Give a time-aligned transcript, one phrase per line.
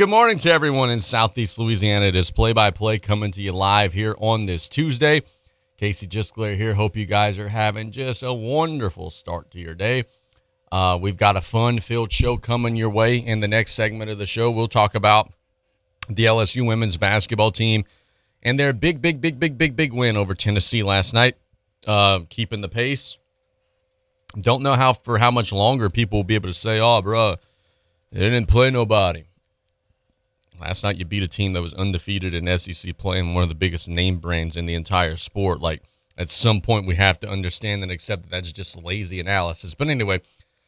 [0.00, 2.06] good morning to everyone in Southeast Louisiana.
[2.06, 5.20] It is play by play coming to you live here on this Tuesday.
[5.76, 6.72] Casey Gisclair here.
[6.72, 10.04] Hope you guys are having just a wonderful start to your day.
[10.72, 13.16] Uh, we've got a fun filled show coming your way.
[13.18, 15.34] In the next segment of the show, we'll talk about
[16.08, 17.84] the LSU women's basketball team
[18.42, 21.36] and their big, big, big, big, big, big win over Tennessee last night,
[21.86, 23.18] uh, keeping the pace.
[24.40, 27.36] Don't know how for how much longer people will be able to say, "Oh, bro,
[28.10, 29.24] they didn't play nobody."
[30.60, 33.48] Last night you beat a team that was undefeated in SEC play and one of
[33.48, 35.60] the biggest name brands in the entire sport.
[35.60, 35.82] Like
[36.18, 39.74] at some point we have to understand and accept that that's just lazy analysis.
[39.74, 40.20] But anyway,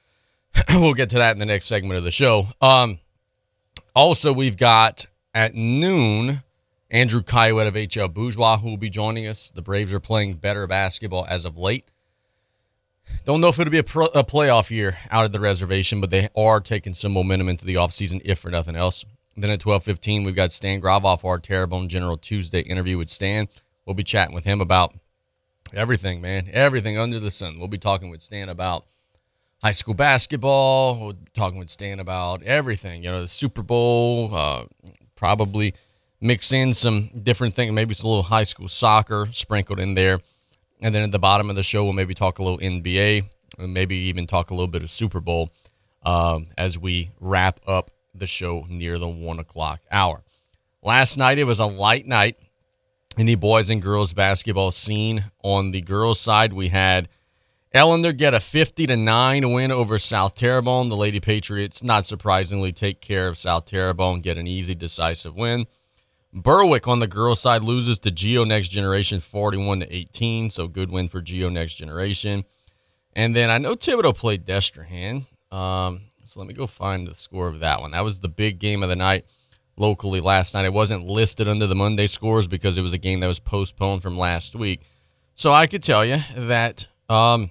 [0.71, 2.49] we'll get to that in the next segment of the show.
[2.61, 2.99] Um,
[3.95, 6.43] also, we've got at noon
[6.91, 9.51] Andrew Kayouette of HL Bourgeois who will be joining us.
[9.51, 11.85] The Braves are playing better basketball as of late.
[13.25, 16.11] Don't know if it'll be a, pro, a playoff year out of the reservation, but
[16.11, 19.05] they are taking some momentum into the offseason, if for nothing else.
[19.37, 23.49] Then at 12:15, we've got Stan Gravois, our Terrebonne General Tuesday interview with Stan.
[23.87, 24.95] We'll be chatting with him about
[25.73, 27.59] everything, man, everything under the sun.
[27.59, 28.85] We'll be talking with Stan about
[29.63, 30.99] high school basketball.
[31.01, 33.03] We'll be talking with Stan about everything.
[33.03, 34.35] You know, the Super Bowl.
[34.35, 34.65] Uh,
[35.15, 35.73] probably
[36.21, 37.73] mix in some different things.
[37.73, 40.19] Maybe it's a little high school soccer sprinkled in there.
[40.81, 43.23] And then at the bottom of the show, we'll maybe talk a little NBA,
[43.59, 45.51] and maybe even talk a little bit of Super Bowl
[46.03, 50.23] um, as we wrap up the show near the one o'clock hour.
[50.83, 52.37] Last night, it was a light night
[53.17, 55.25] in the boys and girls basketball scene.
[55.43, 57.09] On the girls' side, we had
[57.75, 60.89] Ellender get a 50 to 9 win over South Terrebonne.
[60.89, 65.67] The Lady Patriots, not surprisingly, take care of South Terrebonne, get an easy, decisive win.
[66.35, 70.91] Berwick on the girls' side loses to Geo Next Generation 41 to 18, so good
[70.91, 72.45] win for Geo Next Generation.
[73.15, 75.25] And then I know Thibodaux played Destrehan.
[75.51, 77.91] Um, so let me go find the score of that one.
[77.93, 79.27] That was the big game of the night
[79.77, 80.65] locally last night.
[80.65, 84.03] It wasn't listed under the Monday scores because it was a game that was postponed
[84.03, 84.83] from last week.
[85.35, 87.51] So I could tell you that um,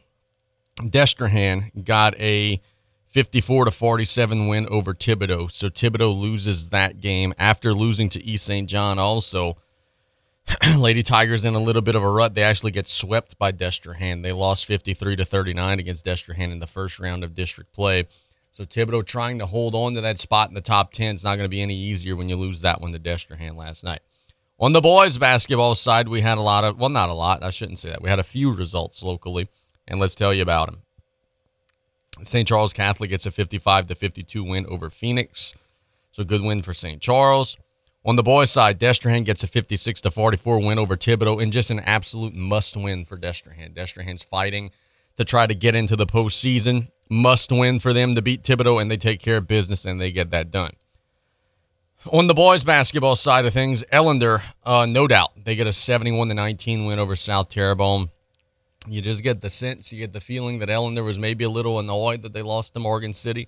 [0.79, 2.61] Destrehan got a
[3.07, 5.51] 54 to 47 win over Thibodaux.
[5.51, 8.69] So Thibodaux loses that game after losing to East St.
[8.69, 9.57] John also.
[10.77, 12.33] Lady Tigers in a little bit of a rut.
[12.33, 14.23] They actually get swept by Destrehan.
[14.23, 18.07] They lost 53 to 39 against Destrehan in the first round of district play.
[18.51, 21.37] So Thibodaux trying to hold on to that spot in the top 10 is not
[21.37, 24.01] going to be any easier when you lose that one to Destrehan last night.
[24.59, 27.43] On the boys basketball side, we had a lot of, well, not a lot.
[27.43, 28.01] I shouldn't say that.
[28.01, 29.47] We had a few results locally,
[29.87, 30.81] and let's tell you about them.
[32.23, 32.47] St.
[32.47, 35.55] Charles Catholic gets a 55 to 52 win over Phoenix.
[36.11, 37.01] So good win for St.
[37.01, 37.57] Charles.
[38.03, 41.71] On the boys' side, Destrehan gets a 56 to 44 win over Thibodaux and just
[41.71, 43.73] an absolute must win for Destrehan.
[43.73, 44.71] Destrehan's fighting
[45.17, 46.87] to try to get into the postseason.
[47.09, 50.11] Must win for them to beat Thibodaux, and they take care of business and they
[50.11, 50.71] get that done.
[52.11, 56.29] On the boys' basketball side of things, Ellender, uh, no doubt, they get a 71
[56.29, 58.09] to 19 win over South Terrebonne.
[58.87, 61.77] You just get the sense, you get the feeling that Ellender was maybe a little
[61.77, 63.47] annoyed that they lost to Morgan City,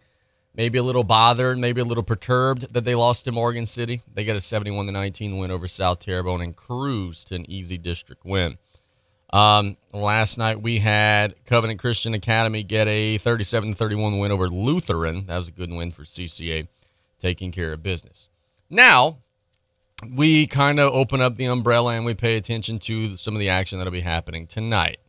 [0.56, 4.02] maybe a little bothered, maybe a little perturbed that they lost to Morgan City.
[4.14, 7.80] They get a 71 to 19 win over South Terrebonne and cruise to an easy
[7.80, 8.60] district win.
[9.34, 15.26] Um, last night we had Covenant Christian Academy get a 37 31 win over Lutheran.
[15.26, 16.68] That was a good win for CCA,
[17.20, 18.30] taking care of business.
[18.70, 19.18] Now,
[20.08, 23.50] we kind of open up the umbrella and we pay attention to some of the
[23.50, 25.00] action that'll be happening tonight.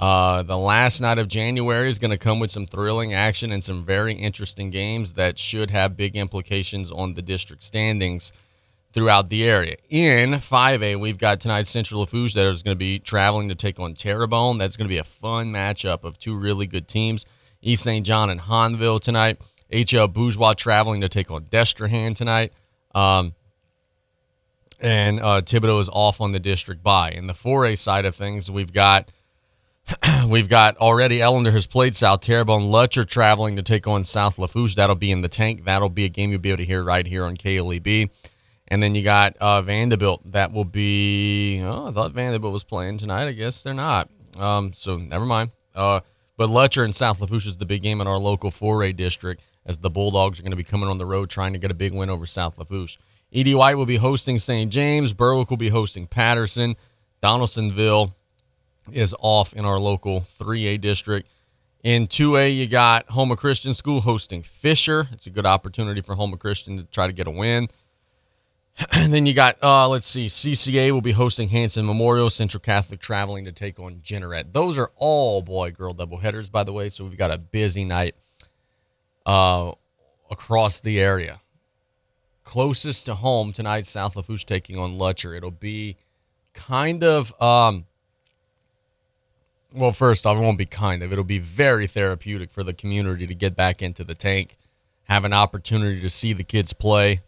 [0.00, 3.62] Uh, the last night of January is going to come with some thrilling action and
[3.62, 8.32] some very interesting games that should have big implications on the district standings
[8.94, 9.76] throughout the area.
[9.90, 13.80] In 5A, we've got tonight Central Lafourche that is going to be traveling to take
[13.80, 14.56] on Terrebonne.
[14.56, 17.26] That's going to be a fun matchup of two really good teams.
[17.60, 18.06] East St.
[18.06, 19.38] John and Hahnville tonight.
[19.72, 22.52] HL Bourgeois traveling to take on Destrehan tonight.
[22.94, 23.34] Um,
[24.80, 27.10] and uh, Thibodaux is off on the district bye.
[27.10, 29.10] In the 4A side of things, we've got
[30.28, 32.70] we've got already Ellender has played South Terrebonne.
[32.70, 34.76] Lutcher traveling to take on South Lafourche.
[34.76, 35.64] That'll be in the tank.
[35.64, 38.10] That'll be a game you'll be able to hear right here on KLEB.
[38.68, 40.32] And then you got uh, Vandebilt.
[40.32, 41.60] That will be.
[41.62, 43.26] Oh, I thought Vandebilt was playing tonight.
[43.26, 44.08] I guess they're not.
[44.38, 45.50] Um, so never mind.
[45.74, 46.00] Uh,
[46.36, 49.78] but Lutcher and South Lafourche is the big game in our local 4A district as
[49.78, 51.92] the Bulldogs are going to be coming on the road trying to get a big
[51.92, 52.98] win over South Lafourche.
[53.30, 53.54] E.D.
[53.54, 54.70] White will be hosting St.
[54.70, 55.12] James.
[55.12, 56.76] Berwick will be hosting Patterson.
[57.20, 58.14] Donaldsonville
[58.92, 61.28] is off in our local 3A district.
[61.82, 65.08] In 2A, you got Houma Christian School hosting Fisher.
[65.12, 67.68] It's a good opportunity for Houma Christian to try to get a win.
[68.92, 73.00] And then you got, uh, let's see, CCA will be hosting Hanson Memorial, Central Catholic
[73.00, 74.52] traveling to take on Jeanerette.
[74.52, 76.88] Those are all boy girl doubleheaders, by the way.
[76.88, 78.14] So we've got a busy night
[79.26, 79.72] uh,
[80.30, 81.40] across the area.
[82.42, 85.36] closest to home tonight, South Lafourche taking on Lutcher.
[85.36, 85.96] It'll be
[86.52, 87.86] kind of um,
[89.74, 91.12] well, first off, it won't be kind of.
[91.12, 94.56] It'll be very therapeutic for the community to get back into the tank,
[95.04, 97.22] have an opportunity to see the kids play.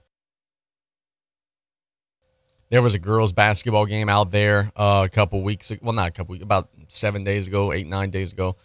[2.69, 5.71] There was a girls' basketball game out there uh, a couple weeks.
[5.81, 8.57] Well, not a couple weeks, about seven days ago, eight nine days ago.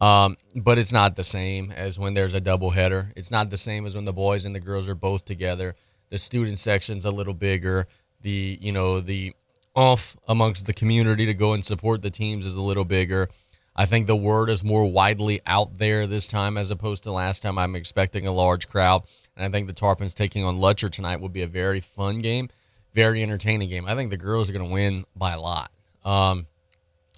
[0.00, 3.12] Um, but it's not the same as when there's a doubleheader.
[3.16, 5.74] It's not the same as when the boys and the girls are both together.
[6.08, 7.86] The student section's a little bigger.
[8.22, 9.34] The you know the
[9.74, 13.28] off amongst the community to go and support the teams is a little bigger.
[13.76, 17.42] I think the word is more widely out there this time as opposed to last
[17.42, 17.58] time.
[17.58, 19.04] I'm expecting a large crowd,
[19.36, 22.48] and I think the Tarpons taking on Lutcher tonight will be a very fun game,
[22.94, 23.86] very entertaining game.
[23.86, 25.70] I think the girls are going to win by a lot.
[26.04, 26.46] Um,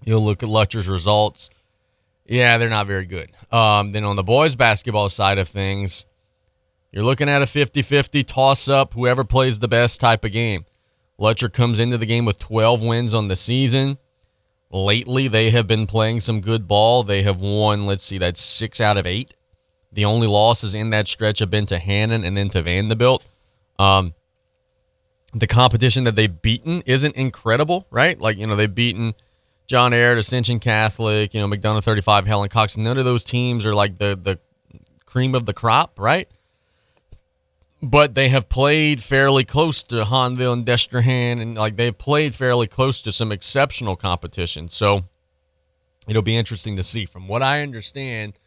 [0.04, 1.50] you'll look at Lutcher's results.
[2.26, 3.30] Yeah, they're not very good.
[3.50, 6.04] Um, then on the boys' basketball side of things,
[6.92, 10.64] you're looking at a 50 50 toss up, whoever plays the best type of game.
[11.18, 13.98] Lutcher comes into the game with 12 wins on the season.
[14.70, 17.02] Lately, they have been playing some good ball.
[17.02, 19.34] They have won, let's see, that's six out of eight.
[19.92, 23.24] The only losses in that stretch have been to Hannon and then to Vandebilt.
[23.78, 24.14] Um,
[25.32, 28.20] the competition that they've beaten isn't incredible, right?
[28.20, 29.14] Like, you know, they've beaten
[29.66, 32.76] John Ehret, Ascension Catholic, you know, McDonough 35, Helen Cox.
[32.76, 34.38] None of those teams are like the, the
[35.06, 36.28] cream of the crop, right?
[37.82, 42.68] but they have played fairly close to Hahnville and Destrehan, and like they've played fairly
[42.68, 44.68] close to some exceptional competition.
[44.68, 45.02] So
[46.06, 47.06] it'll be interesting to see.
[47.06, 48.38] From what I understand,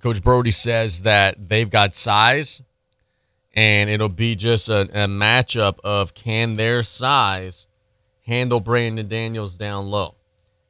[0.00, 2.62] Coach Brody says that they've got size,
[3.54, 7.66] and it'll be just a, a matchup of can their size
[8.26, 10.14] handle Brandon Daniels down low.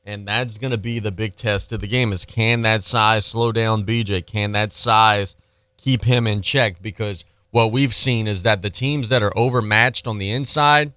[0.05, 3.25] And that's going to be the big test of the game is can that size
[3.25, 4.26] slow down BJ?
[4.26, 5.37] Can that size
[5.76, 6.82] keep him in check?
[6.82, 10.93] Because what we've seen is that the teams that are overmatched on the inside,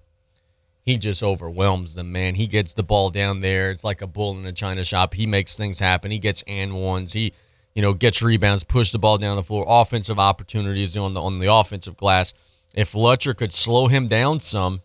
[0.82, 2.34] he just overwhelms them, man.
[2.34, 3.70] He gets the ball down there.
[3.70, 5.14] It's like a bull in a china shop.
[5.14, 6.10] He makes things happen.
[6.10, 7.12] He gets and ones.
[7.12, 7.32] He,
[7.76, 11.38] you know, gets rebounds, push the ball down the floor, offensive opportunities on the on
[11.38, 12.34] the offensive glass.
[12.74, 14.80] If Lutcher could slow him down some,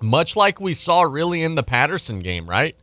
[0.00, 2.74] much like we saw really in the Patterson game, right?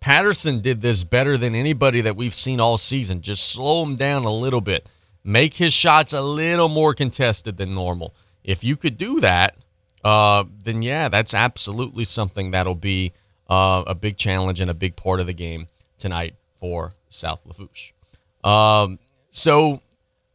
[0.00, 3.22] Patterson did this better than anybody that we've seen all season.
[3.22, 4.86] Just slow him down a little bit
[5.28, 8.14] make his shots a little more contested than normal.
[8.42, 9.56] If you could do that,
[10.02, 13.12] uh, then yeah, that's absolutely something that'll be
[13.48, 15.68] uh, a big challenge and a big part of the game
[15.98, 17.92] tonight for South Lafourche.
[18.44, 18.98] Um,
[19.30, 19.82] so,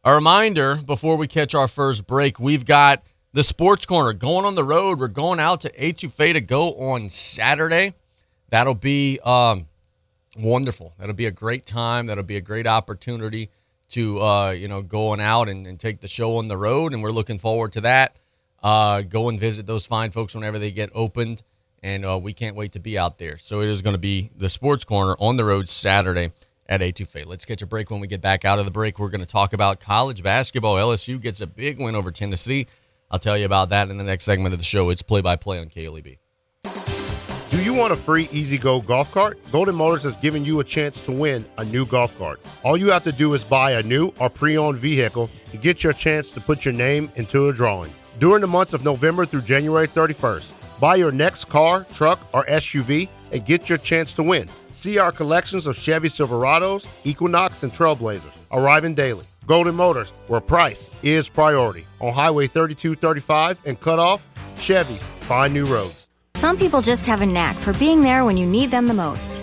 [0.04, 3.02] a reminder before we catch our first break, we've got
[3.32, 5.00] the Sports Corner going on the road.
[5.00, 7.94] We're going out to Etouffee to go on Saturday.
[8.50, 9.66] That'll be um,
[10.38, 10.94] wonderful.
[10.98, 12.06] That'll be a great time.
[12.06, 13.50] That'll be a great opportunity
[13.90, 17.02] to uh, you know going out and, and, take the show on the road, and
[17.02, 18.16] we're looking forward to that.
[18.62, 21.42] Uh, go and visit those fine folks whenever they get opened,
[21.82, 23.36] and uh, we can't wait to be out there.
[23.36, 26.32] So it is going to be the Sports Corner on the road Saturday
[26.68, 27.26] at Etouffee.
[27.26, 27.90] Let's catch a break.
[27.90, 30.76] When we get back out of the break, we're going to talk about college basketball.
[30.76, 32.66] LSU gets a big win over Tennessee.
[33.10, 34.90] I'll tell you about that in the next segment of the show.
[34.90, 36.18] It's play by play on KLEB.
[37.54, 39.38] Do you want a free Easy Go golf cart?
[39.52, 42.40] Golden Motors has given you a chance to win a new golf cart.
[42.64, 45.84] All you have to do is buy a new or pre owned vehicle to get
[45.84, 47.94] your chance to put your name into a drawing.
[48.18, 50.46] During the months of November through January 31st,
[50.80, 54.48] buy your next car, truck, or SUV and get your chance to win.
[54.72, 59.26] See our collections of Chevy Silverados, Equinox, and Trailblazers arriving daily.
[59.46, 61.84] Golden Motors, where price is priority.
[62.00, 64.26] On Highway 3235 and Cutoff,
[64.56, 66.08] Chevys find new roads.
[66.36, 69.42] Some people just have a knack for being there when you need them the most.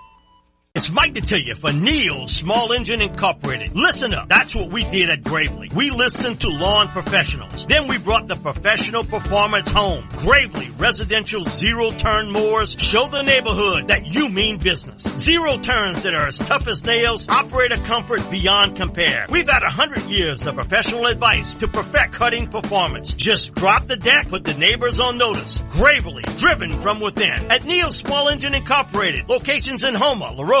[0.73, 3.75] It's Mike to tell you for Neil Small Engine Incorporated.
[3.75, 4.29] Listen up.
[4.29, 5.69] That's what we did at Gravely.
[5.75, 7.67] We listened to lawn professionals.
[7.67, 10.07] Then we brought the professional performance home.
[10.15, 15.03] Gravely residential zero turn mowers show the neighborhood that you mean business.
[15.17, 19.25] Zero turns that are as tough as nails, operator comfort beyond compare.
[19.29, 23.13] We've had a hundred years of professional advice to perfect cutting performance.
[23.13, 25.61] Just drop the deck, put the neighbors on notice.
[25.71, 27.51] Gravely, driven from within.
[27.51, 30.60] At Neil Small Engine Incorporated, locations in Houma, LaRoe,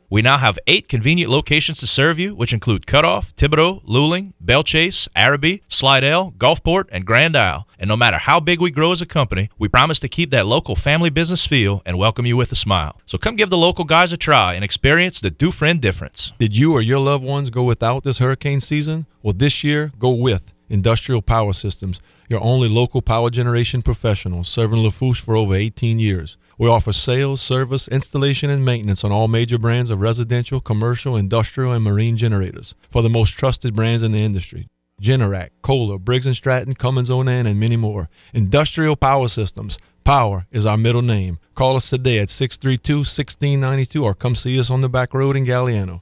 [0.11, 4.61] We now have eight convenient locations to serve you, which include Cutoff, Thibodaux, Luling, Belle
[4.61, 7.65] Chasse, Arabi, Slidell, Gulfport, and Grand Isle.
[7.79, 10.45] And no matter how big we grow as a company, we promise to keep that
[10.45, 12.99] local family business feel and welcome you with a smile.
[13.05, 16.33] So come give the local guys a try and experience the Dufresne difference.
[16.37, 19.05] Did you or your loved ones go without this hurricane season?
[19.23, 24.83] Well, this year, go with Industrial Power Systems, your only local power generation professional serving
[24.83, 26.37] Lafourche for over 18 years.
[26.57, 31.71] We offer sales, service, installation, and maintenance on all major brands of residential, commercial, industrial,
[31.71, 34.67] and marine generators for the most trusted brands in the industry.
[35.01, 38.07] Generac, Kohler, Briggs & Stratton, Cummins Onan, and many more.
[38.33, 39.79] Industrial Power Systems.
[40.03, 41.39] Power is our middle name.
[41.55, 46.01] Call us today at 632-1692 or come see us on the back road in Galliano.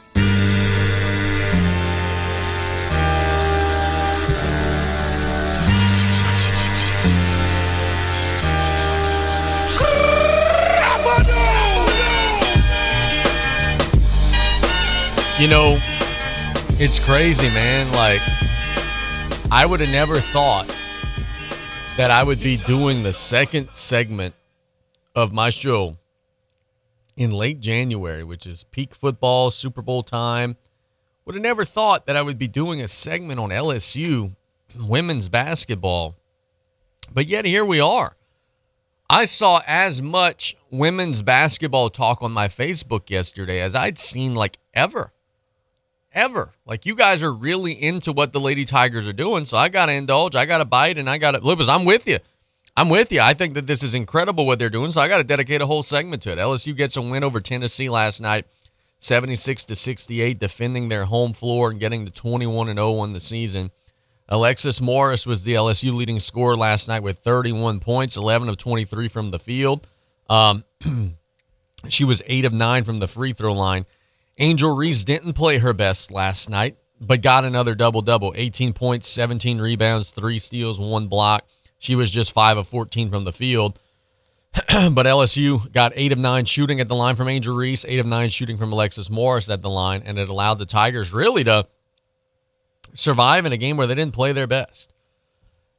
[15.41, 15.79] You know,
[16.77, 17.91] it's crazy, man.
[17.93, 18.21] Like,
[19.49, 20.67] I would have never thought
[21.97, 24.35] that I would be doing the second segment
[25.15, 25.97] of my show
[27.17, 30.57] in late January, which is peak football, Super Bowl time.
[31.25, 34.35] Would have never thought that I would be doing a segment on LSU
[34.77, 36.17] women's basketball.
[37.11, 38.15] But yet here we are.
[39.09, 44.59] I saw as much women's basketball talk on my Facebook yesterday as I'd seen like
[44.75, 45.11] ever
[46.13, 46.53] ever.
[46.65, 49.87] Like you guys are really into what the Lady Tigers are doing, so I got
[49.87, 50.35] to indulge.
[50.35, 51.39] I got to bite, and I got to.
[51.39, 52.17] Lupus, I'm with you.
[52.75, 53.21] I'm with you.
[53.21, 55.65] I think that this is incredible what they're doing, so I got to dedicate a
[55.65, 56.37] whole segment to it.
[56.37, 58.45] LSU gets a win over Tennessee last night,
[58.99, 63.19] 76 to 68, defending their home floor and getting to 21 and 0 on the
[63.19, 63.71] season.
[64.29, 69.09] Alexis Morris was the LSU leading scorer last night with 31 points, 11 of 23
[69.09, 69.89] from the field.
[70.29, 70.63] Um,
[71.89, 73.85] she was 8 of 9 from the free throw line.
[74.41, 79.07] Angel Reese didn't play her best last night, but got another double double 18 points,
[79.07, 81.45] 17 rebounds, three steals, one block.
[81.77, 83.79] She was just 5 of 14 from the field.
[84.53, 88.07] but LSU got 8 of 9 shooting at the line from Angel Reese, 8 of
[88.07, 91.67] 9 shooting from Alexis Morris at the line, and it allowed the Tigers really to
[92.95, 94.91] survive in a game where they didn't play their best.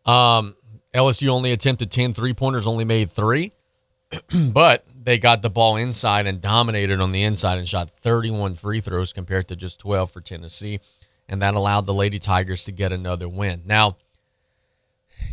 [0.06, 0.54] Um,
[0.94, 3.50] LSU only attempted 10 three pointers, only made three,
[4.52, 8.80] but they got the ball inside and dominated on the inside and shot 31 free
[8.80, 10.80] throws compared to just 12 for Tennessee.
[11.28, 13.62] And that allowed the Lady Tigers to get another win.
[13.64, 13.96] Now,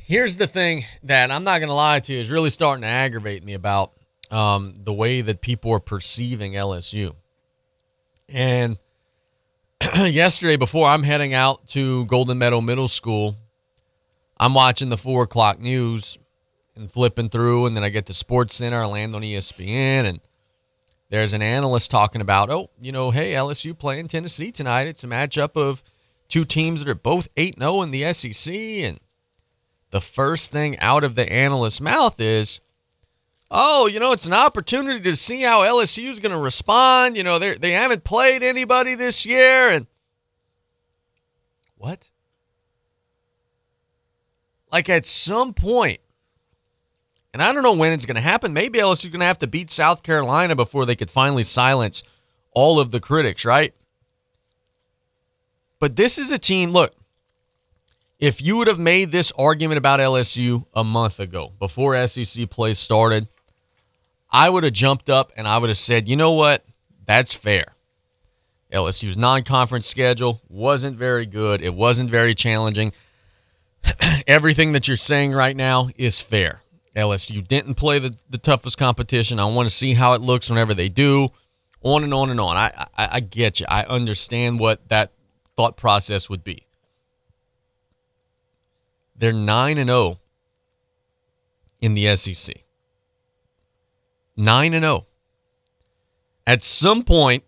[0.04, 2.88] here's the thing that I'm not going to lie to you is really starting to
[2.88, 3.94] aggravate me about
[4.32, 7.16] um, the way that people are perceiving LSU.
[8.28, 8.78] And
[9.96, 13.36] yesterday, before I'm heading out to Golden Meadow Middle School,
[14.38, 16.18] I'm watching the four o'clock news
[16.80, 20.20] and flipping through, and then I get to Sports Center, I land on ESPN, and
[21.10, 24.88] there's an analyst talking about, oh, you know, hey, LSU playing Tennessee tonight.
[24.88, 25.84] It's a matchup of
[26.28, 28.54] two teams that are both 8 0 in the SEC.
[28.54, 29.00] And
[29.90, 32.60] the first thing out of the analyst's mouth is,
[33.50, 37.18] oh, you know, it's an opportunity to see how LSU is going to respond.
[37.18, 39.70] You know, they they haven't played anybody this year.
[39.70, 39.88] And
[41.78, 42.12] what?
[44.72, 46.00] Like at some point,
[47.34, 48.54] and I don't know when it's going to happen.
[48.54, 52.04] Maybe LSU's going to have to beat South Carolina before they could finally silence
[52.52, 53.74] all of the critics, right?
[55.80, 56.94] But this is a team, look,
[58.20, 62.74] if you would have made this argument about LSU a month ago, before SEC play
[62.74, 63.28] started,
[64.30, 66.66] I would have jumped up and I would have said, you know what?
[67.06, 67.76] That's fair.
[68.74, 72.92] LSU's non conference schedule wasn't very good, it wasn't very challenging.
[74.28, 76.62] Everything that you're saying right now is fair.
[77.00, 79.40] LSU didn't play the, the toughest competition.
[79.40, 81.30] I want to see how it looks whenever they do.
[81.82, 82.58] On and on and on.
[82.58, 83.66] I, I, I get you.
[83.70, 85.14] I understand what that
[85.56, 86.66] thought process would be.
[89.18, 90.20] They're 9 and 0
[91.82, 92.64] in the SEC.
[94.36, 95.06] 9 and 0.
[96.48, 97.44] At some point,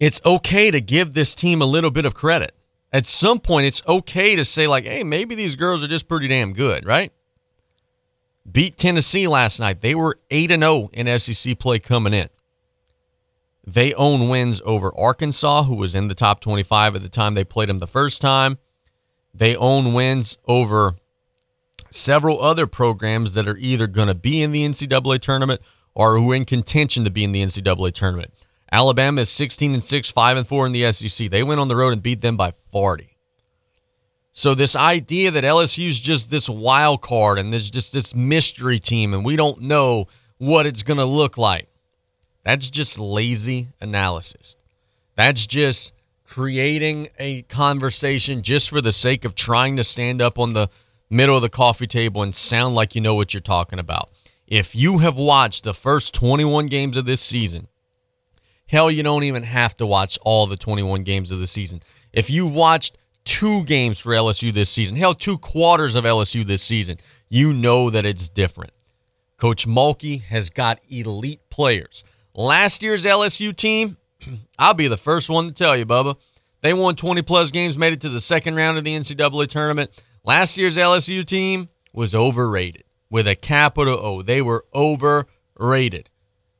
[0.00, 2.54] it's okay to give this team a little bit of credit
[2.94, 6.28] at some point it's okay to say like, hey, maybe these girls are just pretty
[6.28, 7.12] damn good, right?
[8.50, 9.80] beat Tennessee last night.
[9.80, 12.28] They were 8 and 0 in SEC play coming in.
[13.66, 17.44] They own wins over Arkansas, who was in the top 25 at the time they
[17.44, 18.58] played them the first time.
[19.32, 20.96] They own wins over
[21.90, 25.62] several other programs that are either going to be in the NCAA tournament
[25.94, 28.32] or who are in contention to be in the NCAA tournament.
[28.74, 31.30] Alabama is 16 and 6, 5 and 4 in the SEC.
[31.30, 33.16] They went on the road and beat them by 40.
[34.32, 38.80] So this idea that LSU is just this wild card and there's just this mystery
[38.80, 41.68] team and we don't know what it's going to look like.
[42.42, 44.56] That's just lazy analysis.
[45.14, 45.92] That's just
[46.24, 50.68] creating a conversation just for the sake of trying to stand up on the
[51.08, 54.10] middle of the coffee table and sound like you know what you're talking about.
[54.48, 57.68] If you have watched the first 21 games of this season,
[58.66, 61.80] hell, you don't even have to watch all the 21 games of the season.
[62.12, 66.62] If you've watched two games for LSU this season, hell, two quarters of LSU this
[66.62, 68.72] season, you know that it's different.
[69.36, 72.04] Coach Mulkey has got elite players.
[72.34, 73.96] Last year's LSU team,
[74.58, 76.16] I'll be the first one to tell you, Bubba.
[76.62, 79.90] They won 20 plus games, made it to the second round of the NCAA tournament.
[80.24, 84.22] Last year's LSU team was overrated with a capital O.
[84.22, 86.08] They were overrated.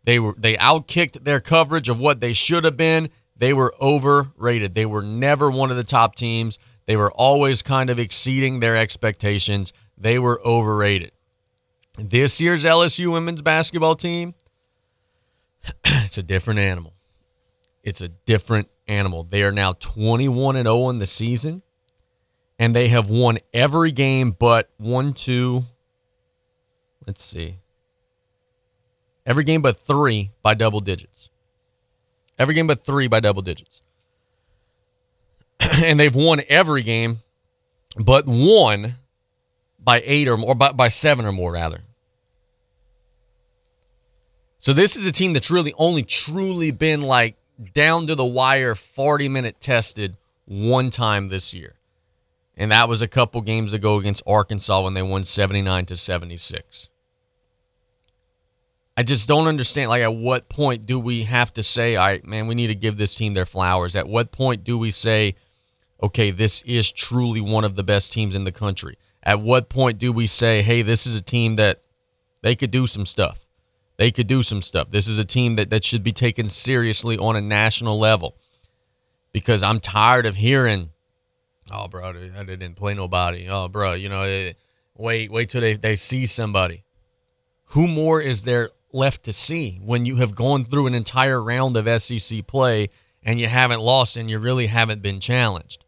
[0.05, 3.09] They were they outkicked their coverage of what they should have been.
[3.37, 4.75] They were overrated.
[4.75, 6.59] They were never one of the top teams.
[6.87, 9.73] They were always kind of exceeding their expectations.
[9.97, 11.13] They were overrated.
[11.99, 14.35] This year's LSU women's basketball team,
[15.85, 16.93] it's a different animal.
[17.83, 19.25] It's a different animal.
[19.25, 21.63] They are now 21 and 0 in the season,
[22.59, 25.63] and they have won every game but one, two,
[27.07, 27.59] let's see,
[29.27, 31.29] every game but three by double digits.
[32.39, 33.81] Every game but three by double digits.
[35.83, 37.19] and they've won every game
[37.97, 38.95] but one
[39.79, 41.83] by eight or more, by, by seven or more, rather.
[44.59, 47.37] So this is a team that's really only truly been like
[47.75, 51.75] down to the wire, 40 minute tested one time this year.
[52.57, 56.89] And that was a couple games ago against Arkansas when they won 79 to 76.
[58.97, 59.89] I just don't understand.
[59.89, 62.75] Like, at what point do we have to say, all right, man, we need to
[62.75, 63.97] give this team their flowers?
[63.97, 65.35] At what point do we say,
[66.03, 68.97] okay, this is truly one of the best teams in the country?
[69.23, 71.83] At what point do we say, hey, this is a team that
[72.43, 73.45] they could do some stuff?
[73.97, 74.91] They could do some stuff.
[74.91, 78.37] This is a team that, that should be taken seriously on a national level.
[79.33, 80.91] Because I'm tired of hearing,
[81.73, 83.49] oh, bro, I didn't play nobody.
[83.49, 84.53] Oh, bro, you know, eh,
[84.97, 86.85] wait, wait till they, they see somebody.
[87.69, 91.77] Who more is there left to see when you have gone through an entire round
[91.77, 92.89] of SEC play
[93.23, 95.85] and you haven't lost and you really haven't been challenged.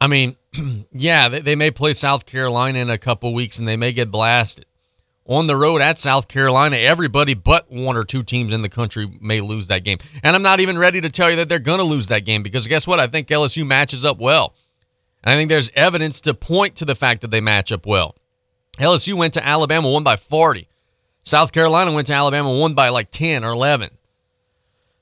[0.00, 0.36] I mean,
[0.92, 4.10] yeah, they, they may play South Carolina in a couple weeks and they may get
[4.10, 4.64] blasted.
[5.26, 9.10] On the road at South Carolina, everybody but one or two teams in the country
[9.20, 9.98] may lose that game.
[10.22, 12.42] And I'm not even ready to tell you that they're going to lose that game
[12.42, 12.98] because guess what?
[12.98, 14.54] I think LSU matches up well.
[15.22, 18.14] And I think there's evidence to point to the fact that they match up well.
[18.78, 20.68] LSU went to Alabama, won by 40.
[21.28, 23.90] South Carolina went to Alabama, won by like 10 or 11.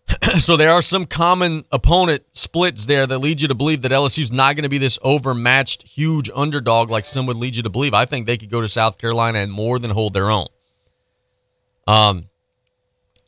[0.39, 4.33] so there are some common opponent splits there that lead you to believe that LSU's
[4.33, 7.95] not going to be this overmatched, huge underdog like some would lead you to believe.
[7.95, 10.49] I think they could go to South Carolina and more than hold their own.
[11.87, 12.29] Um,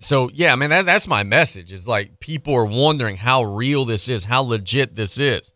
[0.00, 1.72] so yeah, I mean that, that's my message.
[1.72, 5.52] Is like people are wondering how real this is, how legit this is.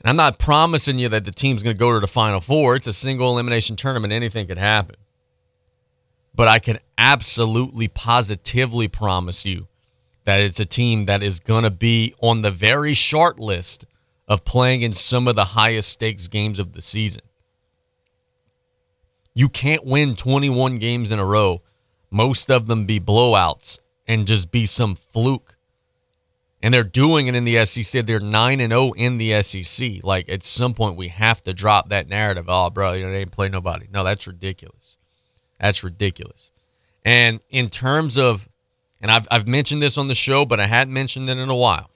[0.00, 2.76] And I'm not promising you that the team's going to go to the Final Four.
[2.76, 4.96] It's a single elimination tournament; anything could happen
[6.34, 9.68] but I can absolutely positively promise you
[10.24, 13.84] that it's a team that is going to be on the very short list
[14.26, 17.22] of playing in some of the highest stakes games of the season.
[19.34, 21.62] You can't win 21 games in a row,
[22.10, 25.56] most of them be blowouts and just be some fluke.
[26.62, 28.06] And they're doing it in the SEC.
[28.06, 30.02] They're 9 and 0 in the SEC.
[30.02, 32.46] Like at some point we have to drop that narrative.
[32.48, 33.86] Oh, bro, you know, they ain't play nobody.
[33.92, 34.96] No, that's ridiculous.
[35.60, 36.50] That's ridiculous.
[37.04, 38.48] And in terms of,
[39.00, 41.56] and I've, I've mentioned this on the show, but I hadn't mentioned it in a
[41.56, 41.90] while.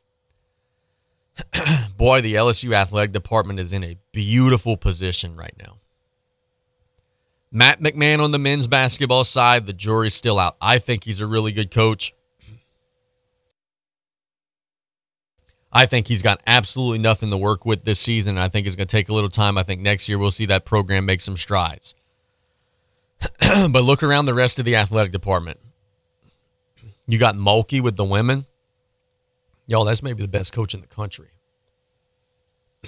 [1.97, 5.79] Boy, the LSU athletic department is in a beautiful position right now.
[7.51, 10.57] Matt McMahon on the men's basketball side, the jury's still out.
[10.61, 12.13] I think he's a really good coach.
[15.73, 18.39] I think he's got absolutely nothing to work with this season.
[18.39, 19.57] I think it's going to take a little time.
[19.59, 21.95] I think next year we'll see that program make some strides.
[23.71, 25.59] but look around the rest of the athletic department.
[27.07, 28.47] You got Mulkey with the women.
[29.67, 31.29] Yo, that's maybe the best coach in the country.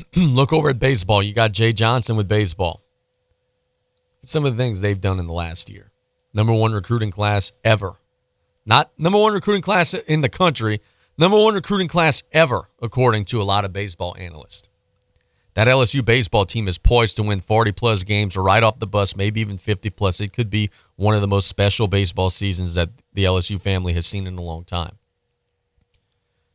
[0.16, 1.22] look over at baseball.
[1.22, 2.82] You got Jay Johnson with baseball.
[4.22, 5.90] some of the things they've done in the last year.
[6.32, 7.94] Number one recruiting class ever.
[8.66, 10.80] Not number one recruiting class in the country,
[11.18, 14.69] number one recruiting class ever, according to a lot of baseball analysts.
[15.54, 19.16] That LSU baseball team is poised to win 40 plus games right off the bus,
[19.16, 20.20] maybe even 50 plus.
[20.20, 24.06] It could be one of the most special baseball seasons that the LSU family has
[24.06, 24.96] seen in a long time.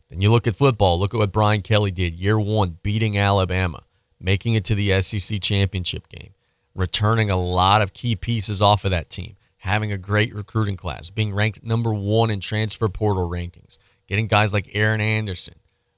[0.09, 0.99] Then you look at football.
[0.99, 3.83] Look at what Brian Kelly did year one, beating Alabama,
[4.19, 6.33] making it to the SEC championship game,
[6.73, 11.09] returning a lot of key pieces off of that team, having a great recruiting class,
[11.09, 13.77] being ranked number one in transfer portal rankings,
[14.07, 15.55] getting guys like Aaron Anderson,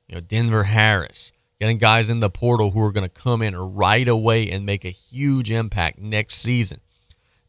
[0.08, 3.56] you know, Denver Harris, getting guys in the portal who are going to come in
[3.56, 6.82] right away and make a huge impact next season.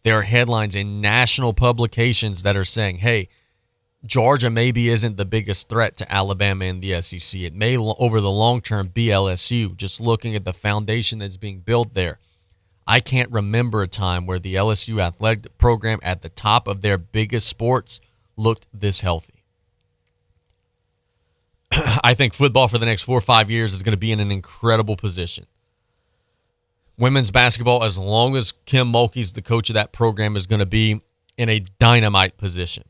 [0.02, 3.28] There are headlines in national publications that are saying, hey,
[4.06, 7.40] Georgia maybe isn't the biggest threat to Alabama in the SEC.
[7.40, 11.60] It may, over the long term, be LSU, just looking at the foundation that's being
[11.60, 12.20] built there.
[12.86, 16.96] I can't remember a time where the LSU athletic program at the top of their
[16.96, 18.00] biggest sports
[18.36, 19.37] looked this healthy.
[22.02, 24.20] I think football for the next four or five years is going to be in
[24.20, 25.46] an incredible position.
[26.96, 30.66] Women's basketball, as long as Kim Mulkey's the coach of that program, is going to
[30.66, 31.00] be
[31.36, 32.84] in a dynamite position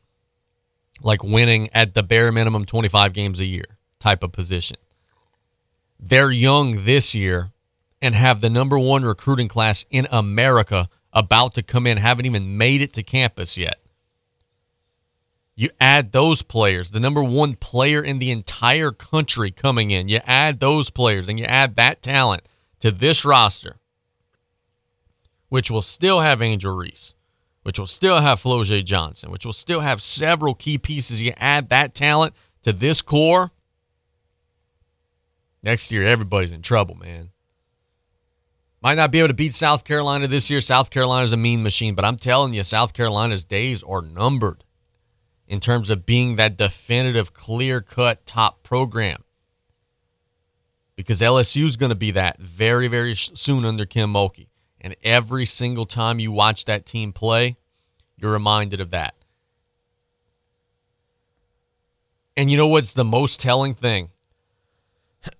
[1.01, 4.77] like winning at the bare minimum 25 games a year type of position.
[5.99, 7.51] They're young this year
[8.01, 12.57] and have the number one recruiting class in America about to come in, haven't even
[12.57, 13.79] made it to campus yet.
[15.59, 20.21] You add those players, the number one player in the entire country coming in, you
[20.25, 22.47] add those players and you add that talent
[22.79, 23.75] to this roster,
[25.49, 27.13] which will still have Angel Reese,
[27.63, 31.21] which will still have Flau'jae Johnson, which will still have several key pieces.
[31.21, 33.51] You add that talent to this core,
[35.61, 37.31] next year everybody's in trouble, man.
[38.81, 40.61] Might not be able to beat South Carolina this year.
[40.61, 44.63] South Carolina's a mean machine, but I'm telling you, South Carolina's days are numbered
[45.49, 49.23] in terms of being that definitive, clear cut top program.
[50.95, 54.47] Because LSU is going to be that very, very soon under Kim Mulkey.
[54.79, 57.55] And every single time you watch that team play,
[58.15, 59.15] you're reminded of that.
[62.37, 64.09] And you know what's the most telling thing?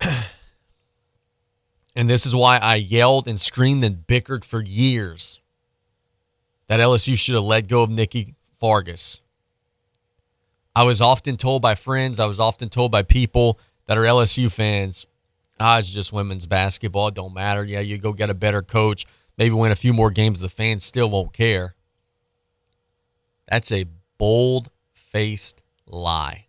[1.94, 5.40] and this is why I yelled and screamed and bickered for years
[6.66, 9.20] that LSU should have let go of Nikki Fargas.
[10.74, 14.50] I was often told by friends, I was often told by people that are LSU
[14.50, 15.06] fans,
[15.58, 17.08] ah, it's just women's basketball.
[17.08, 17.64] It don't matter.
[17.64, 19.06] Yeah, you go get a better coach
[19.40, 21.74] maybe win a few more games, the fans still won't care.
[23.48, 23.86] That's a
[24.18, 26.48] bold faced lie.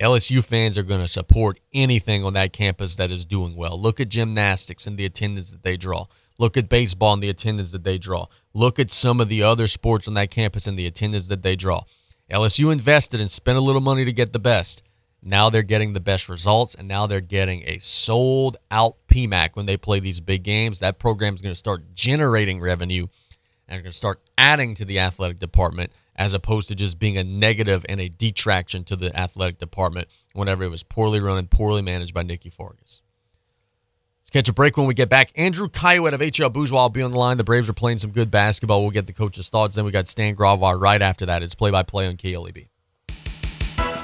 [0.00, 3.78] LSU fans are going to support anything on that campus that is doing well.
[3.78, 6.06] Look at gymnastics and the attendance that they draw.
[6.38, 8.26] Look at baseball and the attendance that they draw.
[8.54, 11.56] Look at some of the other sports on that campus and the attendance that they
[11.56, 11.82] draw.
[12.30, 14.82] LSU invested and spent a little money to get the best.
[15.22, 19.66] Now they're getting the best results, and now they're getting a sold out PMAC when
[19.66, 20.80] they play these big games.
[20.80, 23.06] That program is going to start generating revenue
[23.68, 27.24] and going to start adding to the athletic department as opposed to just being a
[27.24, 31.82] negative and a detraction to the athletic department whenever it was poorly run and poorly
[31.82, 33.02] managed by Nikki Fargas.
[34.26, 35.30] Let's catch a break when we get back.
[35.36, 37.36] Andrew Kiowa of HL Bourgeois will be on the line.
[37.36, 38.82] The Braves are playing some good basketball.
[38.82, 39.76] We'll get the coach's thoughts.
[39.76, 41.44] Then we got Stan Gravois right after that.
[41.44, 42.66] It's play by play on KLEB.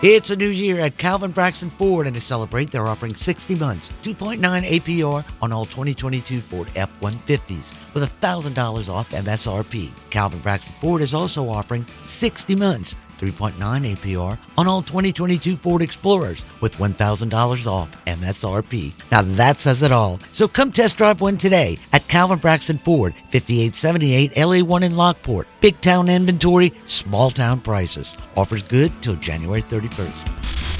[0.00, 3.92] It's a new year at Calvin Braxton Ford, and to celebrate, they're offering 60 months,
[4.02, 9.90] 2.9 APR on all 2022 Ford F 150s with $1,000 off MSRP.
[10.10, 16.44] Calvin Braxton Ford is also offering 60 months, 3.9 APR on all 2022 Ford Explorers
[16.60, 18.92] with $1,000 off MSRP.
[19.12, 20.18] Now that says it all.
[20.32, 25.46] So come test drive one today at Calvin Braxton Ford, 5878 LA1 in Lockport.
[25.60, 28.16] Big town inventory, small town prices.
[28.36, 30.41] Offers good till January 31st.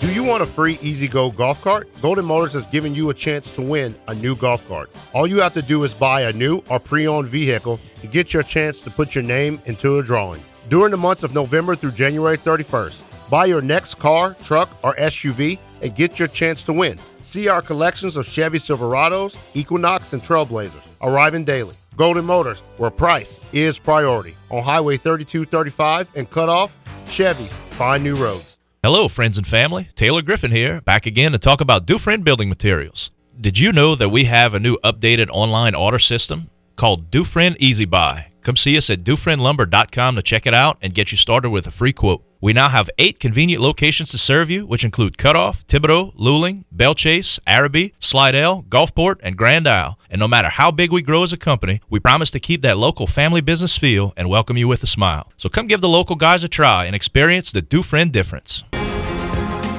[0.00, 1.88] Do you want a free Easy Go golf cart?
[2.02, 4.90] Golden Motors has given you a chance to win a new golf cart.
[5.14, 8.34] All you have to do is buy a new or pre owned vehicle to get
[8.34, 10.44] your chance to put your name into a drawing.
[10.68, 12.96] During the months of November through January 31st,
[13.30, 16.98] buy your next car, truck, or SUV and get your chance to win.
[17.22, 21.74] See our collections of Chevy Silverados, Equinox, and Trailblazers arriving daily.
[21.96, 24.34] Golden Motors, where price is priority.
[24.50, 26.76] On Highway 3235 and Cutoff,
[27.08, 28.58] Chevy, find new roads.
[28.82, 29.88] Hello, friends and family.
[29.94, 33.10] Taylor Griffin here, back again to talk about Dufresne Building Materials.
[33.40, 37.86] Did you know that we have a new updated online order system called Dufresne Easy
[37.86, 38.33] Buy?
[38.44, 41.70] Come see us at dufresnelumber.com to check it out and get you started with a
[41.70, 42.22] free quote.
[42.42, 46.94] We now have eight convenient locations to serve you, which include Cutoff, Thibodaux, Luling, Belle
[46.94, 49.98] Chasse, Arabi, Slidell, Gulfport, and Grand Isle.
[50.10, 52.76] And no matter how big we grow as a company, we promise to keep that
[52.76, 55.32] local family business feel and welcome you with a smile.
[55.38, 58.62] So come give the local guys a try and experience the Dufresne difference.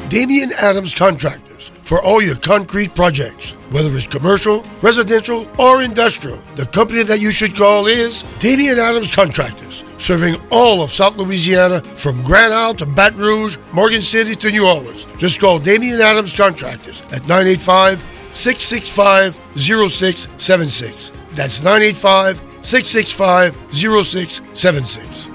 [0.10, 6.40] Damian Adams Contractors for all your concrete projects, whether it's commercial, residential, or industrial.
[6.56, 11.82] The company that you should call is Damian Adams Contractors, serving all of South Louisiana
[11.82, 15.06] from Grand Isle to Baton Rouge, Morgan City to New Orleans.
[15.20, 18.00] Just call Damian Adams Contractors at 985
[18.34, 21.12] 665 0676.
[21.32, 25.35] That's 985 665 0676.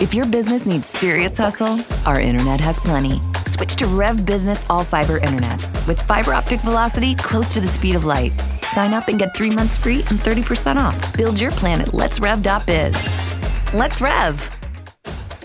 [0.00, 3.20] If your business needs serious hustle, our internet has plenty.
[3.46, 7.94] Switch to Rev Business All Fiber Internet with fiber optic velocity close to the speed
[7.94, 8.32] of light.
[8.72, 11.16] Sign up and get three months free and 30% off.
[11.16, 13.72] Build your plan at letsrev.biz.
[13.72, 14.40] Let's Rev!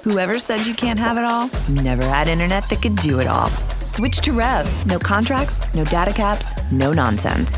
[0.03, 3.49] Whoever said you can't have it all never had internet that could do it all.
[3.81, 4.85] Switch to Rev.
[4.87, 7.55] No contracts, no data caps, no nonsense.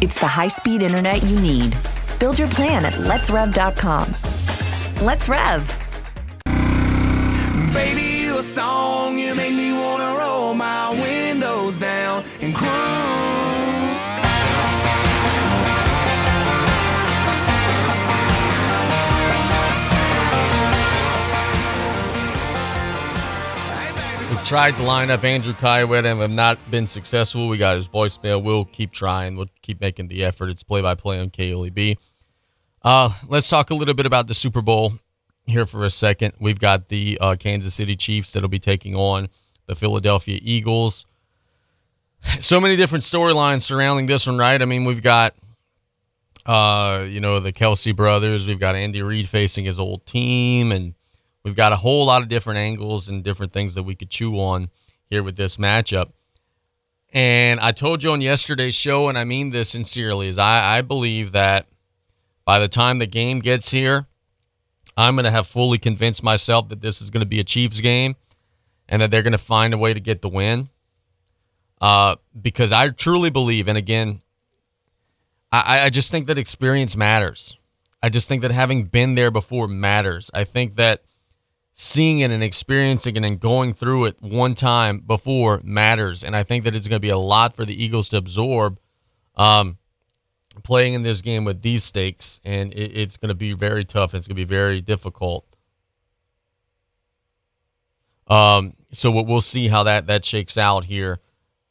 [0.00, 1.76] It's the high speed internet you need.
[2.18, 4.14] Build your plan at letsrev.com.
[5.04, 5.89] Let's Rev!
[7.72, 12.70] Baby, you a song, you make me wanna roll my windows down and cruise.
[24.30, 27.48] We've tried to line up Andrew Kayawet and have not been successful.
[27.48, 28.42] We got his voicemail.
[28.42, 29.36] We'll keep trying.
[29.36, 30.50] We'll keep making the effort.
[30.50, 31.98] It's play by play on KLEB.
[32.82, 34.94] Uh, let's talk a little bit about the Super Bowl
[35.50, 36.34] here for a second.
[36.40, 39.28] We've got the uh, Kansas City Chiefs that'll be taking on
[39.66, 41.06] the Philadelphia Eagles.
[42.40, 44.60] So many different storylines surrounding this one, right?
[44.60, 45.34] I mean, we've got,
[46.46, 48.46] uh, you know, the Kelce brothers.
[48.46, 50.94] We've got Andy Reid facing his old team, and
[51.44, 54.40] we've got a whole lot of different angles and different things that we could chew
[54.40, 54.70] on
[55.08, 56.12] here with this matchup.
[57.12, 60.82] And I told you on yesterday's show, and I mean this sincerely, is I, I
[60.82, 61.66] believe that
[62.44, 64.06] by the time the game gets here,
[64.96, 67.80] I'm going to have fully convinced myself that this is going to be a Chiefs
[67.80, 68.16] game
[68.88, 70.68] and that they're going to find a way to get the win.
[71.80, 74.20] Uh, because I truly believe, and again,
[75.50, 77.56] I, I just think that experience matters.
[78.02, 80.30] I just think that having been there before matters.
[80.34, 81.02] I think that
[81.72, 86.22] seeing it and experiencing it and going through it one time before matters.
[86.24, 88.78] And I think that it's going to be a lot for the Eagles to absorb
[89.36, 89.78] um,
[90.62, 92.40] playing in this game with these stakes.
[92.44, 94.14] And it, it's going to be very tough.
[94.14, 95.44] It's going to be very difficult.
[98.26, 101.20] Um, so we'll see how that, that shakes out here.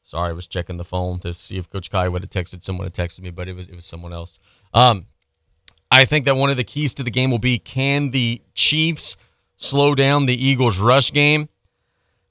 [0.03, 2.85] Sorry, I was checking the phone to see if Coach Kai would have texted someone
[2.85, 4.39] had texted me, but it was it was someone else.
[4.73, 5.05] Um,
[5.91, 9.17] I think that one of the keys to the game will be can the Chiefs
[9.57, 11.47] slow down the Eagles' rush game?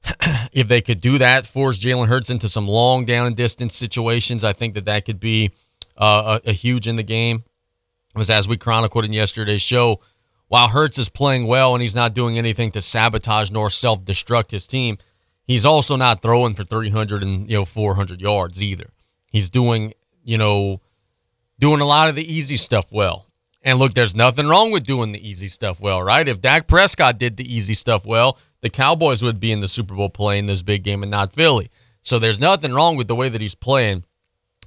[0.52, 4.42] if they could do that, force Jalen Hurts into some long down and distance situations,
[4.42, 5.52] I think that that could be
[5.98, 7.44] uh, a, a huge in the game.
[8.14, 10.00] Was as we chronicled in yesterday's show.
[10.48, 14.50] While Hurts is playing well and he's not doing anything to sabotage nor self destruct
[14.50, 14.96] his team,
[15.44, 18.90] he's also not throwing for 300 and you know 400 yards either.
[19.30, 19.92] He's doing
[20.24, 20.80] you know
[21.58, 23.26] doing a lot of the easy stuff well.
[23.62, 26.26] And look, there's nothing wrong with doing the easy stuff well, right?
[26.26, 29.94] If Dak Prescott did the easy stuff well, the Cowboys would be in the Super
[29.94, 31.70] Bowl playing this big game and not Philly.
[32.02, 34.04] So there's nothing wrong with the way that he's playing.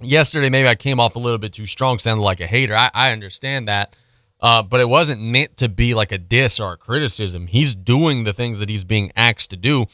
[0.01, 2.75] Yesterday, maybe I came off a little bit too strong, sounded like a hater.
[2.75, 3.95] I, I understand that.
[4.39, 7.47] Uh, but it wasn't meant to be like a diss or a criticism.
[7.47, 9.85] He's doing the things that he's being asked to do.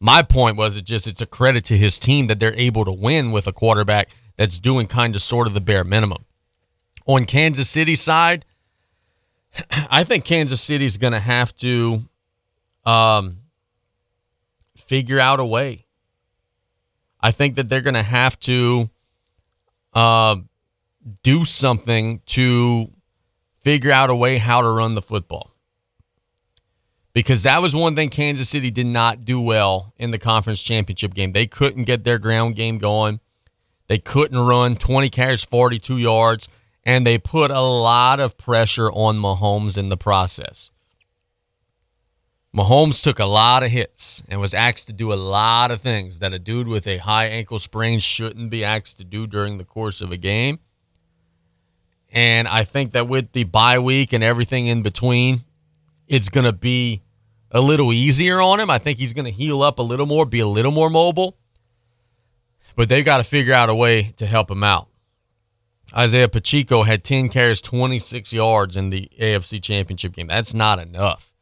[0.00, 2.92] My point was it just it's a credit to his team that they're able to
[2.92, 6.24] win with a quarterback that's doing kind of sort of the bare minimum.
[7.06, 8.44] On Kansas City side,
[9.90, 12.00] I think Kansas City's going to have to
[12.84, 13.38] um,
[14.76, 15.86] figure out a way.
[17.20, 18.90] I think that they're going to have to
[19.94, 20.36] uh,
[21.22, 22.90] do something to
[23.60, 25.50] figure out a way how to run the football.
[27.12, 31.14] Because that was one thing Kansas City did not do well in the conference championship
[31.14, 31.32] game.
[31.32, 33.20] They couldn't get their ground game going.
[33.86, 36.48] They couldn't run 20 carries, 42 yards,
[36.82, 40.70] and they put a lot of pressure on Mahomes in the process.
[42.54, 46.20] Mahomes took a lot of hits and was asked to do a lot of things
[46.20, 49.64] that a dude with a high ankle sprain shouldn't be asked to do during the
[49.64, 50.60] course of a game.
[52.12, 55.40] And I think that with the bye week and everything in between,
[56.06, 57.02] it's going to be
[57.50, 58.70] a little easier on him.
[58.70, 61.36] I think he's going to heal up a little more, be a little more mobile.
[62.76, 64.86] But they've got to figure out a way to help him out.
[65.96, 70.28] Isaiah Pacheco had 10 carries, 26 yards in the AFC Championship game.
[70.28, 71.33] That's not enough.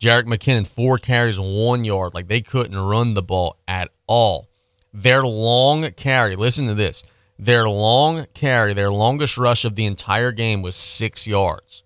[0.00, 2.14] Jerick McKinnon, four carries, one yard.
[2.14, 4.48] Like they couldn't run the ball at all.
[4.92, 7.02] Their long carry, listen to this.
[7.38, 11.82] Their long carry, their longest rush of the entire game was six yards.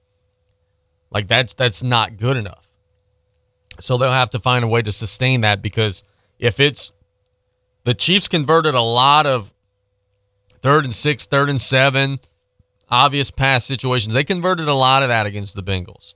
[1.11, 2.69] Like that's that's not good enough.
[3.81, 6.03] So they'll have to find a way to sustain that because
[6.39, 6.93] if it's
[7.85, 9.53] the Chiefs converted a lot of
[10.63, 12.21] third and six, third and seven,
[12.89, 14.15] obvious pass situations.
[14.15, 16.15] They converted a lot of that against the Bengals.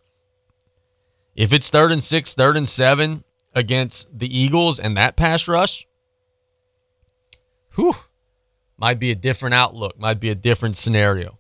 [1.34, 5.86] If it's third and six, third and seven against the Eagles and that pass rush,
[7.74, 7.94] whew,
[8.76, 11.38] might be a different outlook, might be a different scenario.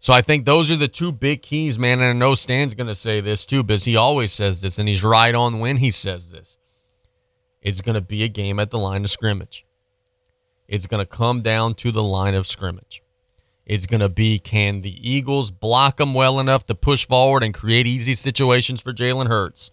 [0.00, 2.00] So I think those are the two big keys, man.
[2.00, 4.86] And I know Stan's going to say this too, because he always says this, and
[4.86, 6.58] he's right on when he says this.
[7.62, 9.64] It's going to be a game at the line of scrimmage.
[10.68, 13.02] It's going to come down to the line of scrimmage.
[13.66, 17.54] It's going to be can the Eagles block them well enough to push forward and
[17.54, 19.70] create easy situations for Jalen Hurts?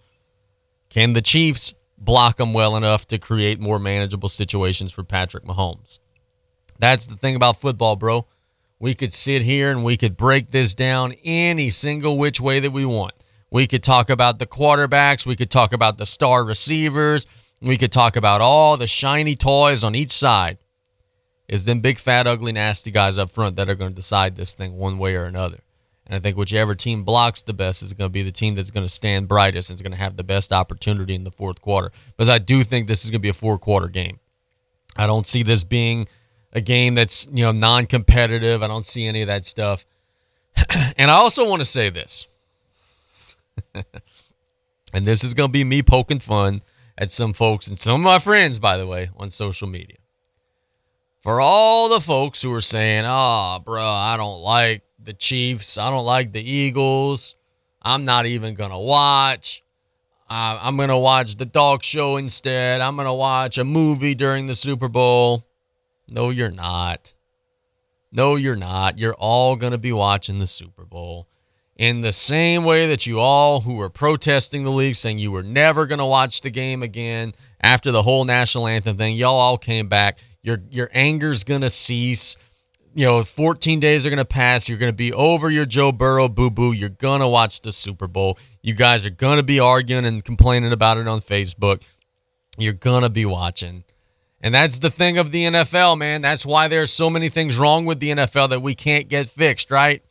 [0.90, 6.00] Can the Chiefs block them well enough to create more manageable situations for Patrick Mahomes?
[6.80, 8.28] That's the thing about football, bro.
[8.80, 12.72] We could sit here and we could break this down any single which way that
[12.72, 13.14] we want.
[13.52, 15.26] We could talk about the quarterbacks.
[15.28, 17.28] We could talk about the star receivers.
[17.62, 20.58] We could talk about all the shiny toys on each side.
[21.52, 24.56] Is them big, fat, ugly, nasty guys up front that are going to decide this
[24.56, 25.60] thing one way or another.
[26.08, 28.72] And I think whichever team blocks the best is going to be the team that's
[28.72, 31.60] going to stand brightest and is going to have the best opportunity in the fourth
[31.60, 31.92] quarter.
[32.08, 34.22] Because I do think this is going to be a four quarter game.
[34.96, 36.08] I don't see this being
[36.54, 38.64] a game that's you know non-competitive.
[38.64, 39.86] I don't see any of that stuff.
[40.98, 42.28] and I also want to say this,
[43.74, 46.62] and this is going to be me poking fun
[46.98, 49.98] at some folks and some of my friends, by the way, on social media.
[51.22, 55.78] For all the folks who are saying, "Oh, bro, I don't like the Chiefs.
[55.78, 57.36] I don't like the Eagles.
[57.82, 59.62] I'm not even gonna watch."
[60.34, 62.80] I'm to watch the dog show instead.
[62.80, 65.46] I'm to watch a movie during the Super Bowl.
[66.08, 67.14] No, you're not.
[68.14, 68.98] No, you're not.
[68.98, 71.28] You're all to be watching the Super Bowl.
[71.76, 75.44] In the same way that you all who were protesting the league saying you were
[75.44, 79.58] never going to watch the game again after the whole national anthem thing, y'all all
[79.58, 80.20] came back.
[80.44, 82.38] Your your anger's to cease
[82.94, 84.68] you know, 14 days are to pass.
[84.68, 86.72] You're to be over your Joe Burrow boo boo.
[86.74, 86.90] You're
[87.22, 88.38] to watch the Super Bowl.
[88.62, 91.84] You guys are to be arguing and complaining about it on Facebook.
[92.58, 92.74] You're
[93.04, 93.84] to be watching.
[94.42, 96.22] And that's the thing of the NFL, man.
[96.22, 99.72] That's why there's so many things wrong with the NFL that we can't get fixed,
[99.72, 100.04] right?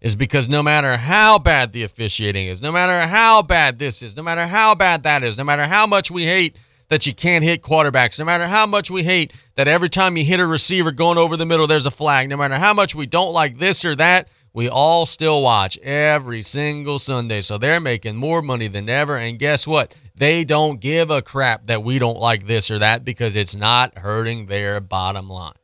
[0.00, 4.16] Is because no matter how bad the officiating is, no matter how bad this is,
[4.16, 6.56] no matter how bad that is, no matter how much we hate
[6.88, 10.24] that you can't hit quarterbacks, no matter how much we hate that every time you
[10.24, 13.06] hit a receiver going over the middle, there's a flag, no matter how much we
[13.06, 17.40] don't like this or that, we all still watch every single Sunday.
[17.40, 19.16] So they're making more money than ever.
[19.16, 19.96] And guess what?
[20.14, 23.98] They don't give a crap that we don't like this or that because it's not
[23.98, 25.54] hurting their bottom line.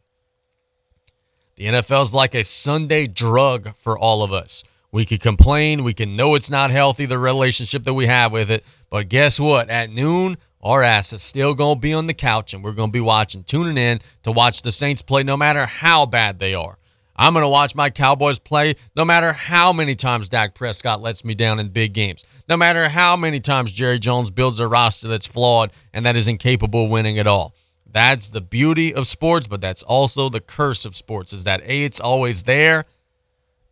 [1.55, 4.65] The NFL's like a Sunday drug for all of us.
[4.91, 8.51] We could complain, we can know it's not healthy, the relationship that we have with
[8.51, 8.65] it.
[8.89, 9.71] But guess what?
[9.71, 12.91] At noon, our ass is still going to be on the couch and we're going
[12.91, 16.55] to be watching, tuning in to watch the Saints play no matter how bad they
[16.55, 16.77] are.
[17.17, 21.25] I'm going to watch my Cowboys play no matter how many times Dak Prescott lets
[21.25, 22.25] me down in big games.
[22.49, 26.29] No matter how many times Jerry Jones builds a roster that's flawed and that is
[26.29, 27.55] incapable of winning at all.
[27.87, 31.85] That's the beauty of sports, but that's also the curse of sports is that A,
[31.85, 32.85] it's always there,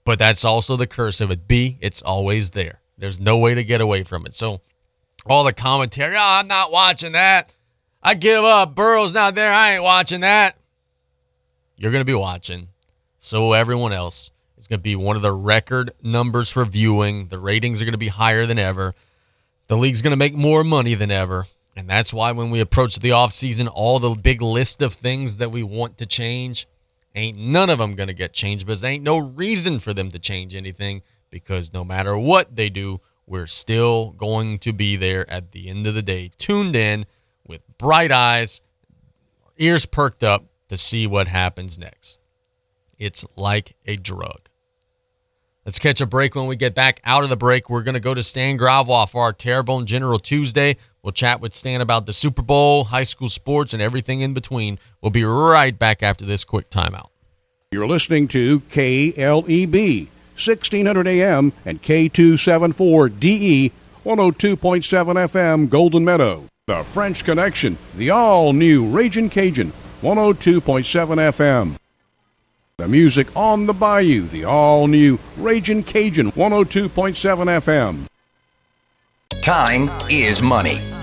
[0.04, 1.46] but that's also the curse of it.
[1.46, 2.80] B, it's always there.
[2.98, 4.34] There's no way to get away from it.
[4.34, 4.60] So
[5.30, 6.16] all the commentary.
[6.16, 7.54] Oh, I'm not watching that.
[8.02, 8.74] I give up.
[8.74, 9.52] Burrow's not there.
[9.52, 10.56] I ain't watching that.
[11.76, 12.68] You're going to be watching.
[13.18, 14.30] So everyone else.
[14.56, 17.26] It's going to be one of the record numbers for viewing.
[17.26, 18.94] The ratings are going to be higher than ever.
[19.68, 21.46] The league's going to make more money than ever.
[21.76, 25.52] And that's why when we approach the offseason, all the big list of things that
[25.52, 26.66] we want to change,
[27.14, 30.10] ain't none of them going to get changed because there ain't no reason for them
[30.10, 35.28] to change anything because no matter what they do, we're still going to be there
[35.30, 37.06] at the end of the day, tuned in
[37.46, 38.60] with bright eyes,
[39.56, 42.18] ears perked up to see what happens next.
[42.98, 44.48] It's like a drug.
[45.64, 47.68] Let's catch a break when we get back out of the break.
[47.68, 50.76] We're going to go to Stan Gravois for our Terrebonne General Tuesday.
[51.02, 54.78] We'll chat with Stan about the Super Bowl, high school sports, and everything in between.
[55.02, 57.10] We'll be right back after this quick timeout.
[57.70, 60.08] You're listening to KLEB
[60.38, 63.72] 1600 AM and K274DE
[64.04, 66.44] 102.7 FM Golden Meadow.
[66.66, 69.72] The French Connection, the all new Raging Cajun
[70.02, 70.62] 102.7
[71.32, 71.76] FM.
[72.78, 76.88] The music on the bayou, the all new Raging Cajun 102.7
[77.60, 78.06] FM.
[79.42, 80.80] Time is money.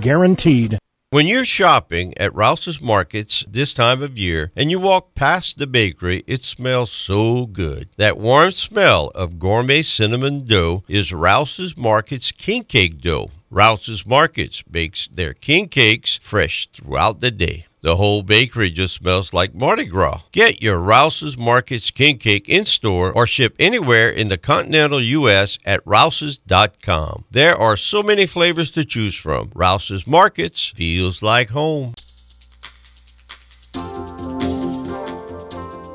[0.00, 0.78] guaranteed.
[1.10, 5.66] When you're shopping at Rouse's Markets this time of year and you walk past the
[5.66, 7.88] bakery, it smells so good.
[7.96, 13.30] That warm smell of gourmet cinnamon dough is Rouse's Markets king cake dough.
[13.50, 17.67] Rouse's Markets bakes their king cakes fresh throughout the day.
[17.88, 20.20] The whole bakery just smells like Mardi Gras.
[20.30, 25.58] Get your Rouse's Markets king cake in store or ship anywhere in the continental U.S.
[25.64, 27.24] at rouses.com.
[27.30, 29.52] There are so many flavors to choose from.
[29.54, 31.94] Rouse's Markets feels like home.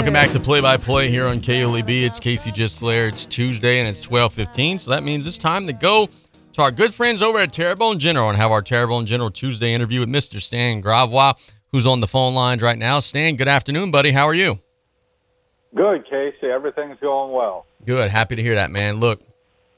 [0.00, 2.04] Welcome back to Play by Play here on KLEB.
[2.04, 3.10] It's Casey Gisclair.
[3.10, 6.08] It's Tuesday and it's 12:15, so that means it's time to go
[6.54, 10.00] to our good friends over at Terrebonne General and have our Terrebonne General Tuesday interview
[10.00, 10.40] with Mr.
[10.40, 11.34] Stan Gravois,
[11.70, 12.98] who's on the phone lines right now.
[13.00, 14.10] Stan, good afternoon, buddy.
[14.10, 14.58] How are you?
[15.74, 16.46] Good, Casey.
[16.46, 17.66] Everything's going well.
[17.84, 18.10] Good.
[18.10, 19.00] Happy to hear that, man.
[19.00, 19.20] Look,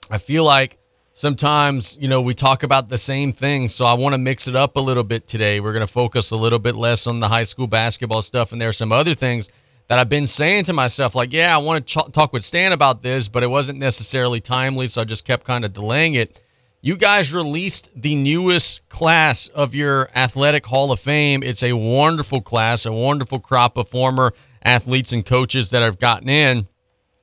[0.08, 0.78] I feel like
[1.14, 4.54] sometimes, you know, we talk about the same thing, so I want to mix it
[4.54, 5.58] up a little bit today.
[5.58, 8.60] We're going to focus a little bit less on the high school basketball stuff, and
[8.60, 9.48] there are some other things
[9.88, 12.72] that I've been saying to myself, like, yeah, I want to ch- talk with Stan
[12.72, 16.42] about this, but it wasn't necessarily timely, so I just kept kind of delaying it.
[16.80, 21.42] You guys released the newest class of your Athletic Hall of Fame.
[21.42, 24.32] It's a wonderful class, a wonderful crop of former
[24.64, 26.66] athletes and coaches that have gotten in.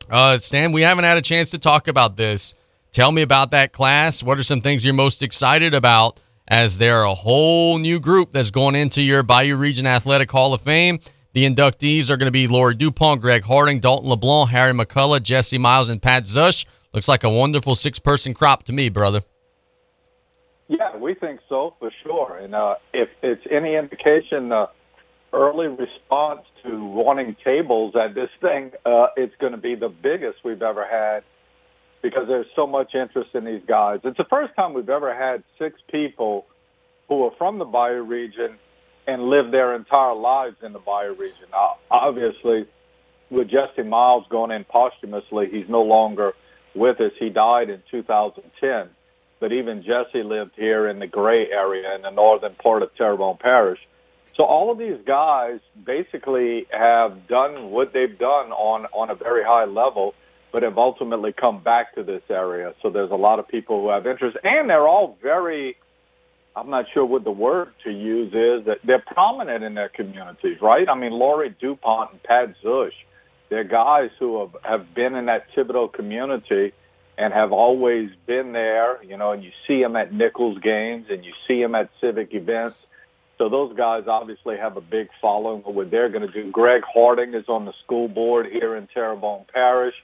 [0.09, 2.53] Uh, Stan, we haven't had a chance to talk about this.
[2.91, 4.23] Tell me about that class.
[4.23, 8.51] What are some things you're most excited about as they're a whole new group that's
[8.51, 10.99] going into your Bayou Region Athletic Hall of Fame?
[11.33, 15.59] The inductees are going to be Lori DuPont, Greg Harding, Dalton LeBlanc, Harry McCullough, Jesse
[15.59, 16.65] Miles, and Pat Zush.
[16.91, 19.21] Looks like a wonderful six person crop to me, brother.
[20.67, 22.37] Yeah, we think so for sure.
[22.37, 24.69] And uh, if it's any indication, the
[25.31, 30.39] early response to wanting tables at this thing, uh, it's going to be the biggest
[30.43, 31.23] we've ever had
[32.01, 33.99] because there's so much interest in these guys.
[34.03, 36.47] It's the first time we've ever had six people
[37.07, 38.57] who are from the Bayou region
[39.09, 41.47] and live their entire lives in the Bayou region.
[41.51, 42.67] Now, obviously,
[43.29, 46.33] with Jesse Miles going in posthumously, he's no longer
[46.75, 47.11] with us.
[47.19, 48.89] He died in 2010.
[49.39, 53.37] But even Jesse lived here in the Gray area in the northern part of Terrebonne
[53.39, 53.79] Parish.
[54.35, 59.43] So all of these guys basically have done what they've done on, on a very
[59.43, 60.13] high level,
[60.51, 62.73] but have ultimately come back to this area.
[62.81, 65.77] So there's a lot of people who have interest, and they're all very
[66.55, 70.57] I'm not sure what the word to use is that they're prominent in their communities,
[70.61, 70.87] right?
[70.89, 72.91] I mean, Laurie DuPont and Pat Zush,
[73.49, 76.73] they're guys who have, have been in that Thibodaux community
[77.17, 81.23] and have always been there, you know, and you see them at Nichols games and
[81.23, 82.77] you see them at civic events.
[83.37, 86.51] So those guys obviously have a big following what they're going to do.
[86.51, 89.95] Greg Harding is on the school board here in Terrebonne Parish,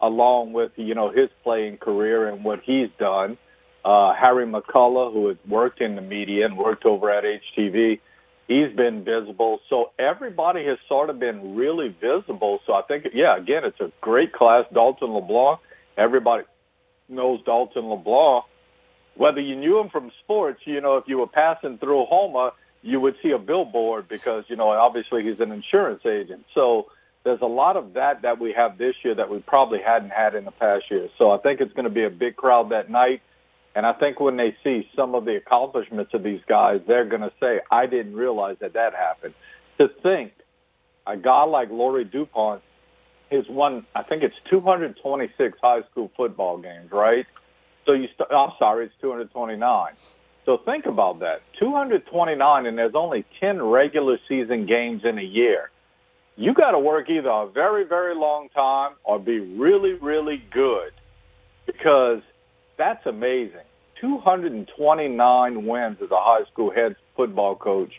[0.00, 3.38] along with, you know, his playing career and what he's done
[3.86, 8.00] uh, Harry McCullough, who has worked in the media and worked over at HTV,
[8.48, 9.60] he's been visible.
[9.70, 12.58] So everybody has sort of been really visible.
[12.66, 14.64] So I think, yeah, again, it's a great class.
[14.74, 15.60] Dalton LeBlanc,
[15.96, 16.42] everybody
[17.08, 18.44] knows Dalton LeBlanc.
[19.14, 22.98] Whether you knew him from sports, you know, if you were passing through Houma, you
[22.98, 26.44] would see a billboard because, you know, obviously he's an insurance agent.
[26.54, 26.86] So
[27.22, 30.34] there's a lot of that that we have this year that we probably hadn't had
[30.34, 31.10] in the past years.
[31.18, 33.22] So I think it's going to be a big crowd that night.
[33.76, 37.20] And I think when they see some of the accomplishments of these guys, they're going
[37.20, 39.34] to say, I didn't realize that that happened.
[39.76, 40.32] To think
[41.06, 42.62] a guy like Laurie DuPont
[43.30, 47.26] has won, I think it's 226 high school football games, right?
[47.84, 49.92] So you, st- I'm sorry, it's 229.
[50.46, 55.70] So think about that 229, and there's only 10 regular season games in a year.
[56.36, 60.92] You got to work either a very, very long time or be really, really good
[61.66, 62.22] because
[62.76, 63.60] that's amazing.
[64.00, 67.92] 229 wins as a high school head football coach.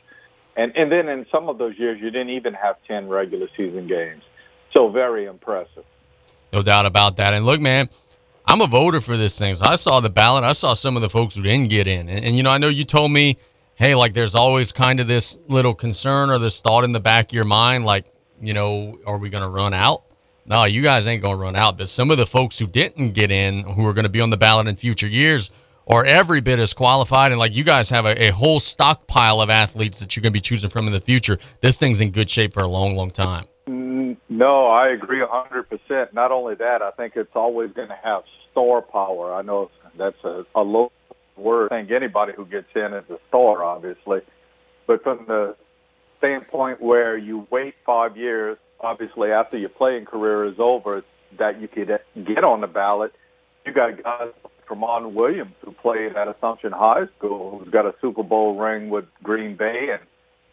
[0.56, 3.88] And and then in some of those years, you didn't even have ten regular season
[3.88, 4.24] games.
[4.76, 5.86] So very impressive.
[6.52, 7.34] No doubt about that.
[7.34, 7.90] And look, man,
[8.46, 9.56] I'm a voter for this thing.
[9.56, 10.44] So I saw the ballot.
[10.44, 12.08] I saw some of the folks who didn't get in.
[12.08, 13.38] And, and, you know, I know you told me,
[13.76, 17.26] hey, like there's always kind of this little concern or this thought in the back
[17.28, 18.06] of your mind, like,
[18.42, 20.04] you know, are we going to run out?
[20.48, 21.78] No, you guys ain't going to run out.
[21.78, 24.30] But some of the folks who didn't get in, who are going to be on
[24.30, 25.52] the ballot in future years,
[25.88, 27.32] are every bit as qualified.
[27.32, 30.38] And like you guys have a, a whole stockpile of athletes that you're going to
[30.38, 31.38] be choosing from in the future.
[31.60, 33.46] This thing's in good shape for a long, long time.
[33.68, 36.14] Mm, no, I agree a 100%.
[36.14, 39.34] Not only that, I think it's always going to have star power.
[39.34, 40.94] I know that's a, a low
[41.36, 41.74] word.
[41.74, 44.22] I think anybody who gets in is a star, obviously.
[44.88, 45.58] But from the
[46.20, 51.04] standpoint where you wait five years, obviously after your playing career is over,
[51.38, 53.14] that you could get on the ballot,
[53.66, 57.94] you got guys like Tramon Williams who played at Assumption High School, who's got a
[58.02, 60.02] Super Bowl ring with Green Bay and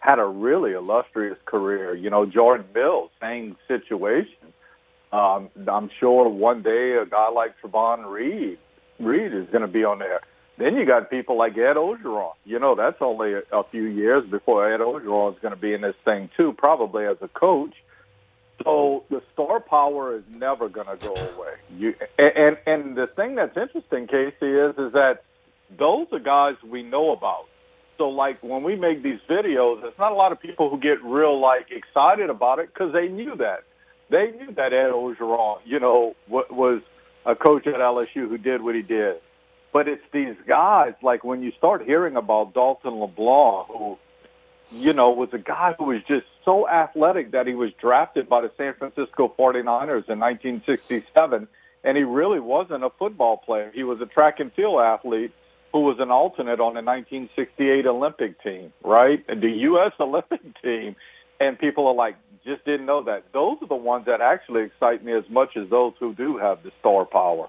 [0.01, 1.95] had a really illustrious career.
[1.95, 4.53] You know, Jordan Mills, same situation.
[5.13, 8.59] Um, I'm sure one day a guy like Travon Reed,
[8.99, 10.21] Reed is going to be on there.
[10.59, 12.33] Then you got people like Ed Orgeron.
[12.45, 15.73] You know, that's only a, a few years before Ed Orgeron is going to be
[15.73, 17.75] in this thing too, probably as a coach.
[18.63, 21.55] So the star power is never going to go away.
[21.77, 25.25] You and and the thing that's interesting, Casey, is is that
[25.77, 27.47] those are guys we know about.
[27.99, 31.03] So like when we make these videos, there's not a lot of people who get
[31.05, 33.65] real like excited about it because they knew that.
[34.11, 36.83] They knew that Ed Orgeron, you know, was
[37.27, 39.17] a coach at LSU who did what he did.
[39.73, 43.99] But it's these guys like when you start hearing about Dalton LeBlanc, who,
[44.71, 48.41] you know, was a guy who was just so athletic that he was drafted by
[48.41, 51.49] the San Francisco 49ers in 1967,
[51.85, 53.71] and he really wasn't a football player.
[53.75, 55.33] He was a track and field athlete
[55.73, 59.27] who was an alternate on the 1968 Olympic team, right?
[59.27, 59.93] The U.S.
[60.01, 60.95] Olympic team.
[61.41, 63.25] And people are like, just didn't know that.
[63.33, 66.63] Those are the ones that actually excite me as much as those who do have
[66.63, 67.49] the star power.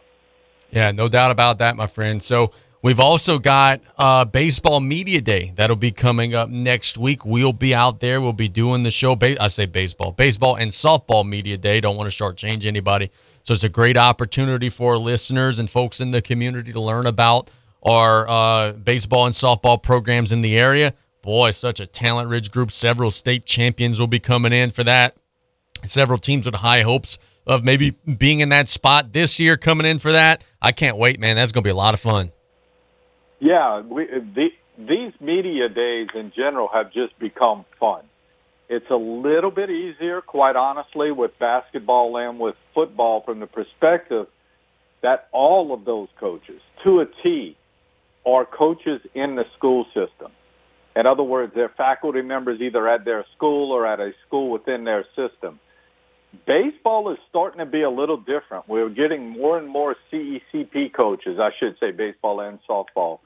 [0.72, 2.22] Yeah, no doubt about that, my friend.
[2.22, 2.51] So
[2.86, 7.25] we've also got uh, Baseball Media Day that'll be coming up next week.
[7.25, 8.21] We'll be out there.
[8.21, 9.15] We'll be doing the show.
[9.15, 11.81] Ba- I say baseball, baseball and softball media day.
[11.81, 13.09] Don't want to shortchange anybody.
[13.41, 17.49] So it's a great opportunity for listeners and folks in the community to learn about
[17.81, 20.93] our uh, baseball and softball programs in the area.
[21.23, 22.69] Boy, such a talent rich group.
[22.69, 25.17] Several state champions will be coming in for that.
[25.86, 27.17] Several teams with high hopes
[27.47, 30.43] of maybe being in that spot this year coming in for that.
[30.61, 31.36] I can't wait, man.
[31.36, 32.31] That's going to be a lot of fun.
[33.45, 38.01] Yeah, we, the, these media days in general have just become fun.
[38.69, 44.25] It's a little bit easier, quite honestly, with basketball and with football from the perspective
[45.03, 47.55] that all of those coaches, to a T,
[48.25, 50.31] are coaches in the school system.
[50.95, 54.85] In other words, they're faculty members either at their school or at a school within
[54.85, 55.59] their system.
[56.47, 58.67] Baseball is starting to be a little different.
[58.67, 63.19] We're getting more and more CECP coaches, I should say baseball and softball.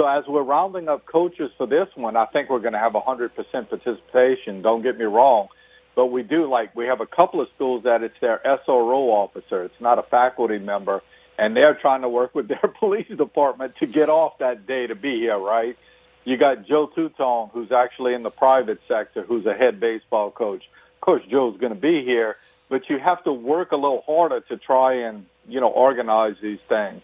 [0.00, 2.92] So as we're rounding up coaches for this one, I think we're going to have
[2.92, 3.34] 100%
[3.68, 4.62] participation.
[4.62, 5.48] Don't get me wrong.
[5.94, 9.62] But we do like, we have a couple of schools that it's their SRO officer.
[9.64, 11.02] It's not a faculty member
[11.36, 14.94] and they're trying to work with their police department to get off that day to
[14.94, 15.76] be here, right?
[16.24, 20.62] You got Joe Tutong, who's actually in the private sector, who's a head baseball coach.
[20.94, 22.36] Of course, Joe's going to be here,
[22.70, 26.58] but you have to work a little harder to try and you know organize these
[26.70, 27.02] things.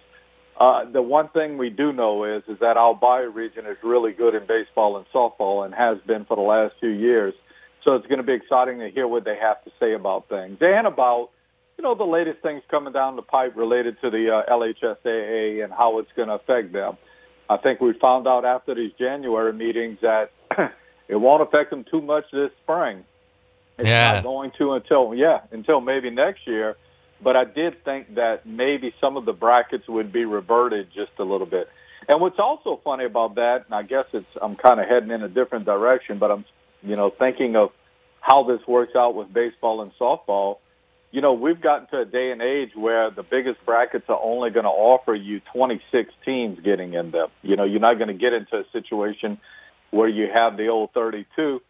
[0.59, 4.13] Uh, the one thing we do know is is that our Bayou region is really
[4.13, 7.35] good in baseball and softball, and has been for the last few years.
[7.85, 10.59] So it's going to be exciting to hear what they have to say about things
[10.61, 11.31] and about
[11.77, 15.73] you know, the latest things coming down the pipe related to the uh, LHSAA and
[15.73, 16.97] how it's going to affect them.
[17.49, 20.31] I think we found out after these January meetings that
[21.09, 23.05] it won't affect them too much this spring.
[23.79, 24.15] It's yeah.
[24.15, 26.77] not going to until yeah, until maybe next year.
[27.23, 31.25] But I did think that maybe some of the brackets would be reverted just a
[31.25, 31.69] little bit.
[32.09, 35.23] And what's also funny about that, and I guess it's I'm kind of heading in
[35.23, 36.45] a different direction, but I'm
[36.83, 37.71] you know thinking of
[38.21, 40.59] how this works out with baseball and softball
[41.17, 44.51] you know, we've gotten to a day and age where the biggest brackets are only
[44.51, 47.29] going to offer you 26 teams getting in them.
[47.43, 49.39] You know, you're not going to get into a situation
[49.91, 51.63] where you have the old 32.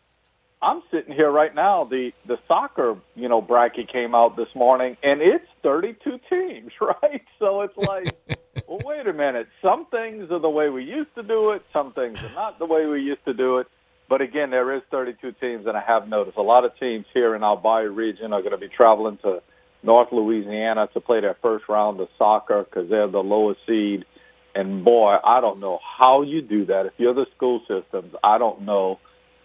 [0.63, 1.85] I'm sitting here right now.
[1.85, 7.23] The the soccer you know bracket came out this morning, and it's 32 teams, right?
[7.39, 8.13] So it's like,
[8.69, 9.49] well, wait a minute.
[9.63, 11.63] Some things are the way we used to do it.
[11.73, 13.67] Some things are not the way we used to do it.
[14.09, 17.35] But again, there is 32 teams, and I have noticed a lot of teams here
[17.35, 19.43] in our Bayou region are going to be traveling to
[19.83, 24.05] North Louisiana to play their first round of soccer because they're the lowest seed.
[24.55, 26.87] And boy, I don't know how you do that.
[26.87, 29.01] If you're the school systems, I don't know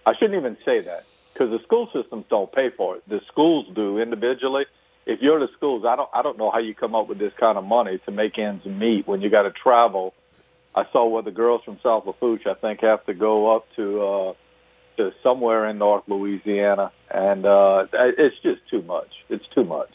[0.05, 3.03] I shouldn't even say that because the school systems don't pay for it.
[3.07, 4.65] The schools do individually.
[5.05, 7.33] If you're the schools, I don't I don't know how you come up with this
[7.39, 10.13] kind of money to make ends meet when you got to travel.
[10.73, 14.01] I saw where the girls from South Lafourche, I think, have to go up to
[14.01, 14.33] uh,
[14.97, 19.09] to somewhere in North Louisiana, and uh, it's just too much.
[19.29, 19.89] It's too much.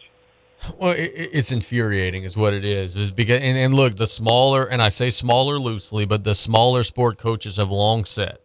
[0.78, 2.96] Well, it, it's infuriating, is what it is.
[2.96, 6.82] Is because and, and look, the smaller, and I say smaller loosely, but the smaller
[6.82, 8.38] sport coaches have long said,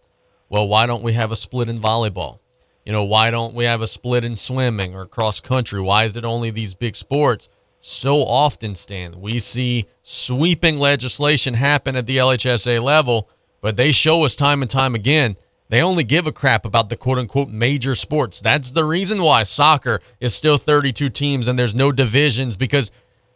[0.52, 2.38] well, why don't we have a split in volleyball?
[2.86, 5.82] You know, why don't we have a split in swimming or cross country?
[5.82, 7.50] Why is it only these big sports?
[7.80, 13.28] So often, Stan, we see sweeping legislation happen at the LHSA level,
[13.62, 15.36] but they show us time and time again
[15.72, 18.42] they only give a crap about the quote unquote major sports.
[18.42, 22.92] That's the reason why soccer is still 32 teams and there's no divisions because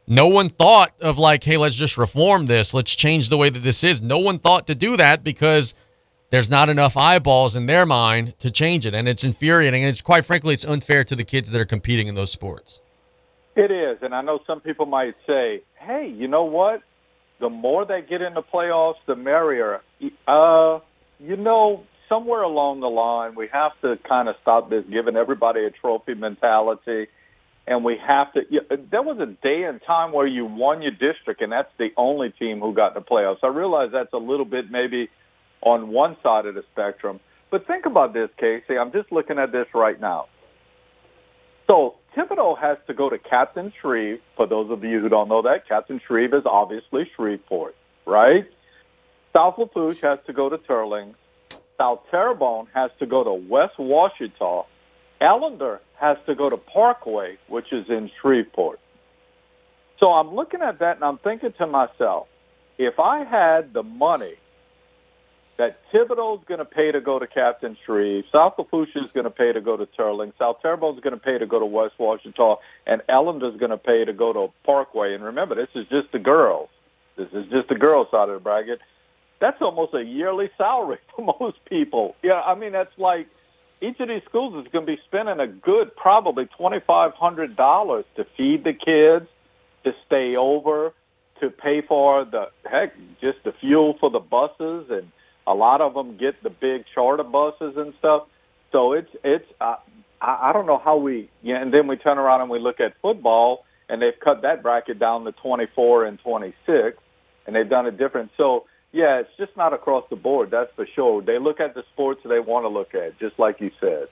[0.06, 2.74] no one thought of like, hey, let's just reform this.
[2.74, 4.02] Let's change the way that this is.
[4.02, 5.76] No one thought to do that because
[6.36, 8.94] there's not enough eyeballs in their mind to change it.
[8.94, 9.84] And it's infuriating.
[9.84, 12.82] And it's quite frankly, it's unfair to the kids that are competing in those sports.
[13.56, 14.00] It is.
[14.02, 16.82] And I know some people might say, hey, you know what?
[17.40, 19.82] The more they get into playoffs, the merrier.
[20.28, 20.80] Uh,
[21.22, 25.64] you know, somewhere along the line, we have to kind of stop this giving everybody
[25.64, 27.08] a trophy mentality.
[27.66, 28.42] And we have to.
[28.50, 28.60] You,
[28.92, 32.32] there was a day and time where you won your district, and that's the only
[32.32, 33.38] team who got in the playoffs.
[33.42, 35.10] I realize that's a little bit maybe
[35.66, 37.20] on one side of the spectrum,
[37.52, 38.78] but think about this, Casey.
[38.78, 40.28] I'm just looking at this right now.
[41.70, 44.20] So Thibodaux has to go to Captain Shreve.
[44.38, 48.46] For those of you who don't know that, Captain Shreve is obviously Shreveport, right?
[49.36, 51.16] South Lafourche has to go to Teurlings.
[51.78, 54.64] South Terrebonne has to go to West Ouachita.
[55.22, 58.80] Ellender has to go to Parkway, which is in Shreveport.
[60.00, 62.28] So I'm looking at that and I'm thinking to myself,
[62.78, 64.36] if I had the money
[65.58, 69.30] that Thibodaux's going to pay to go to Captain Shreve, South Lafourche is going to
[69.30, 71.96] pay to go to Teurling, South Terrebonne is going to pay to go to West
[71.98, 75.14] Ouachita, and Ellender is going to pay to go to Parkway.
[75.14, 76.70] And remember, this is just the girls.
[77.16, 78.82] This is just the girls side of the bracket
[79.40, 82.16] that's almost a yearly salary for most people.
[82.24, 83.28] Yeah, I mean that's like
[83.82, 87.56] each of these schools is going to be spending a good probably twenty five hundred
[87.56, 89.30] dollars to feed the kids,
[89.84, 90.94] to stay over,
[91.42, 95.12] to pay for the heck just the fuel for the buses, and
[95.48, 98.28] a lot of them get the big charter buses and stuff.
[98.72, 99.76] So it's it's uh,
[100.22, 102.80] I, I don't know how we yeah, and then we turn around and we look
[102.80, 106.98] at football, and they've cut that bracket down to twenty four and twenty six,
[107.46, 108.32] and they've done it different.
[108.38, 110.52] So yeah, it's just not across the board.
[110.52, 111.22] That's for sure.
[111.22, 114.08] They look at the sports they want to look at, just like you said.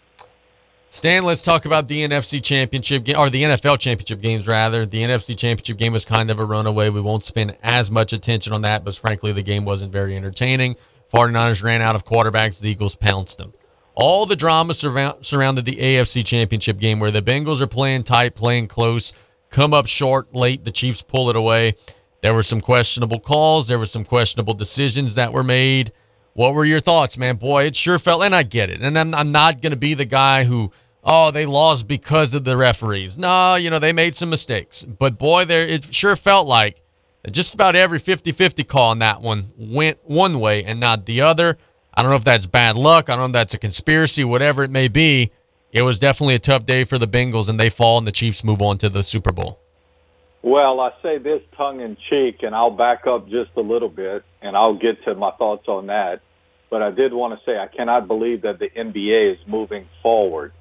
[0.89, 4.85] Stan, let's talk about the NFC Championship game, or the NFL Championship games, rather.
[4.85, 6.89] The NFC Championship game was kind of a runaway.
[6.89, 10.75] We won't spend as much attention on that, but frankly, the game wasn't very entertaining.
[11.13, 12.59] 49ers ran out of quarterbacks.
[12.59, 13.53] The Eagles pounced them.
[13.95, 18.33] All the drama surround, surrounded the AFC Championship game where the Bengals are playing tight,
[18.33, 19.13] playing close,
[19.51, 20.65] come up short late.
[20.65, 21.75] The Chiefs pull it away.
[22.21, 23.67] There were some questionable calls.
[23.67, 25.91] There were some questionable decisions that were made.
[26.33, 27.35] What were your thoughts, man?
[27.35, 28.81] Boy, it sure felt, and I get it.
[28.81, 30.71] And I'm, I'm not going to be the guy who,
[31.03, 33.19] oh, they lost because of the referees.
[33.19, 34.83] No, you know, they made some mistakes.
[34.83, 36.81] But boy, there it sure felt like
[37.31, 41.21] just about every 50 50 call on that one went one way and not the
[41.21, 41.57] other.
[41.93, 43.09] I don't know if that's bad luck.
[43.09, 45.31] I don't know if that's a conspiracy, whatever it may be.
[45.71, 48.43] It was definitely a tough day for the Bengals, and they fall, and the Chiefs
[48.43, 49.59] move on to the Super Bowl.
[50.43, 54.23] Well, I say this tongue in cheek, and I'll back up just a little bit,
[54.41, 56.21] and I'll get to my thoughts on that.
[56.69, 60.51] But I did want to say I cannot believe that the NBA is moving forward.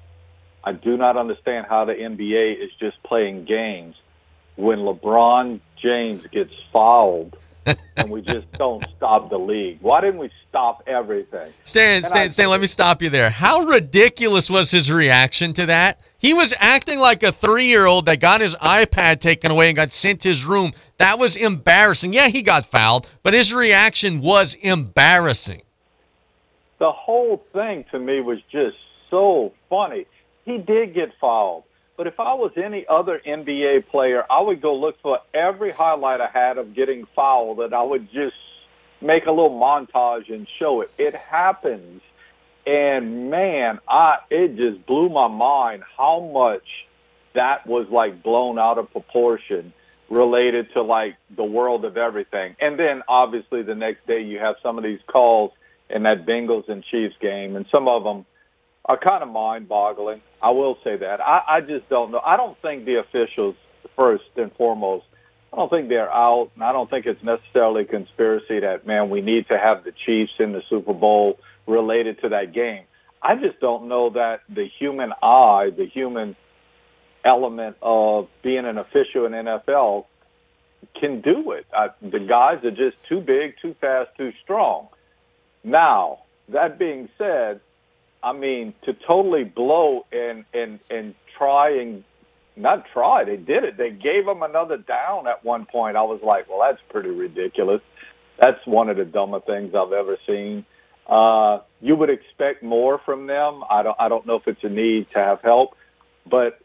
[0.63, 3.95] I do not understand how the NBA is just playing games
[4.55, 9.79] when LeBron James gets fouled and we just don't stop the league.
[9.81, 11.51] Why didn't we stop everything?
[11.63, 13.29] Stan, Stan, Stan, let me stop you there.
[13.29, 15.99] How ridiculous was his reaction to that?
[16.17, 19.75] He was acting like a three year old that got his iPad taken away and
[19.75, 20.71] got sent to his room.
[20.97, 22.13] That was embarrassing.
[22.13, 25.63] Yeah, he got fouled, but his reaction was embarrassing.
[26.79, 28.77] The whole thing to me was just
[29.09, 30.05] so funny.
[30.45, 31.63] He did get fouled.
[31.95, 36.21] But if I was any other NBA player, I would go look for every highlight
[36.21, 38.35] I had of getting fouled, and I would just
[38.99, 40.91] make a little montage and show it.
[40.97, 42.01] It happens,
[42.65, 46.63] and man, I it just blew my mind how much
[47.35, 49.73] that was like blown out of proportion
[50.09, 52.55] related to like the world of everything.
[52.59, 55.51] And then obviously the next day you have some of these calls
[55.89, 58.25] in that Bengals and Chiefs game, and some of them
[58.85, 60.21] are kind of mind-boggling.
[60.41, 61.21] I will say that.
[61.21, 62.19] I, I just don't know.
[62.19, 63.55] I don't think the officials,
[63.95, 65.05] first and foremost,
[65.53, 69.09] I don't think they're out, and I don't think it's necessarily a conspiracy that man
[69.09, 72.83] we need to have the Chiefs in the Super Bowl related to that game.
[73.21, 76.35] I just don't know that the human eye, the human
[77.23, 80.05] element of being an official in NFL
[80.99, 81.65] can do it.
[81.73, 84.89] I, the guys are just too big, too fast, too strong.
[85.63, 87.61] Now, that being said,
[88.23, 92.03] I mean to totally blow and and and try and
[92.55, 93.77] not try, they did it.
[93.77, 95.97] They gave them another down at one point.
[95.97, 97.81] I was like, well, that's pretty ridiculous.
[98.39, 100.65] That's one of the dumbest things I've ever seen.
[101.07, 103.63] Uh, you would expect more from them.
[103.69, 103.97] I don't.
[103.99, 105.75] I don't know if it's a need to have help,
[106.29, 106.59] but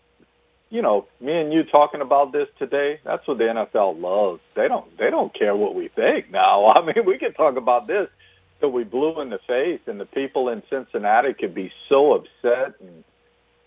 [0.71, 3.01] you know, me and you talking about this today.
[3.05, 4.41] That's what the NFL loves.
[4.55, 4.97] They don't.
[4.99, 6.67] They don't care what we think now.
[6.77, 8.09] I mean, we can talk about this
[8.61, 12.75] till we blew in the face, and the people in Cincinnati could be so upset
[12.81, 13.05] and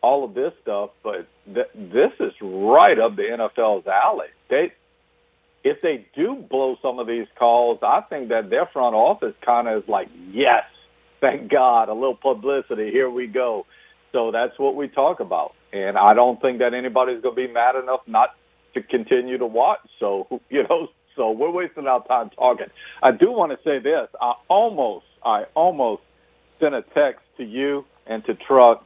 [0.02, 0.92] all of this stuff.
[1.04, 4.28] But th- this is right up the NFL's alley.
[4.50, 4.74] They
[5.64, 9.68] if they do blow some of these calls, I think that their front office kind
[9.68, 10.64] of is like, yes,
[11.20, 12.92] thank God, a little publicity.
[12.92, 13.66] Here we go.
[14.12, 15.54] So that's what we talk about.
[15.72, 18.30] And I don't think that anybody's going to be mad enough not
[18.74, 19.80] to continue to watch.
[20.00, 22.68] So, you know, so we're wasting our time talking.
[23.02, 24.08] I do want to say this.
[24.20, 26.04] I almost, I almost
[26.60, 28.86] sent a text to you and to Truck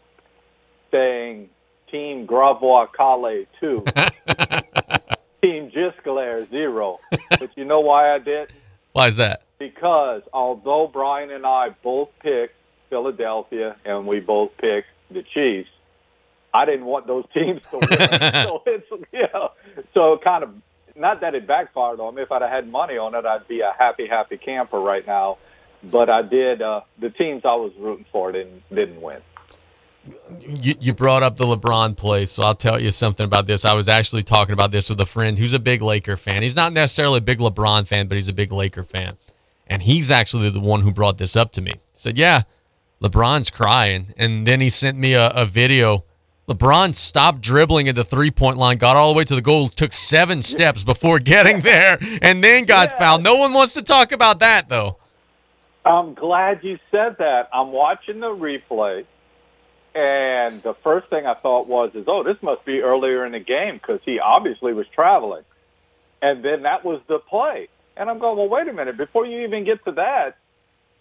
[0.91, 1.49] saying
[1.91, 3.85] Team Gravois Calais 2.
[5.41, 6.99] Team Gisclair zero.
[7.29, 8.51] but you know why I did?
[8.93, 9.43] Why is that?
[9.59, 12.55] Because although Brian and I both picked
[12.89, 15.69] Philadelphia and we both picked the Chiefs,
[16.53, 17.89] I didn't want those teams to win.
[18.45, 19.51] so it's you know,
[19.93, 20.49] so kind of
[20.95, 22.23] not that it backfired on me.
[22.23, 25.37] If I'd have had money on it, I'd be a happy, happy camper right now.
[25.83, 26.61] But I did.
[26.61, 29.21] Uh, the teams I was rooting for didn't didn't win
[30.41, 33.65] you, you brought up the LeBron play, so I'll tell you something about this.
[33.65, 36.43] I was actually talking about this with a friend who's a big Laker fan.
[36.43, 39.17] He's not necessarily a big LeBron fan, but he's a big Laker fan.
[39.67, 41.71] And he's actually the one who brought this up to me.
[41.71, 42.43] He said, Yeah,
[43.01, 44.13] LeBron's crying.
[44.15, 46.03] And then he sent me a, a video.
[46.47, 49.69] LeBron stopped dribbling at the three point line, got all the way to the goal,
[49.69, 52.99] took seven steps before getting there, and then got yeah.
[52.99, 53.23] fouled.
[53.23, 54.97] No one wants to talk about that, though.
[55.85, 57.49] I'm glad you said that.
[57.53, 59.05] I'm watching the replay
[59.95, 63.39] and the first thing I thought was, is oh, this must be earlier in the
[63.39, 65.43] game because he obviously was traveling.
[66.21, 67.69] And then that was the play.
[67.95, 68.97] And I'm going, well, wait a minute.
[68.97, 70.35] Before you even get to that,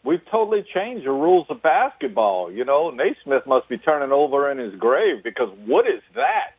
[0.05, 2.53] we've totally changed the rules of basketball.
[2.53, 6.55] You know, Naismith must be turning over in his grave because what is that?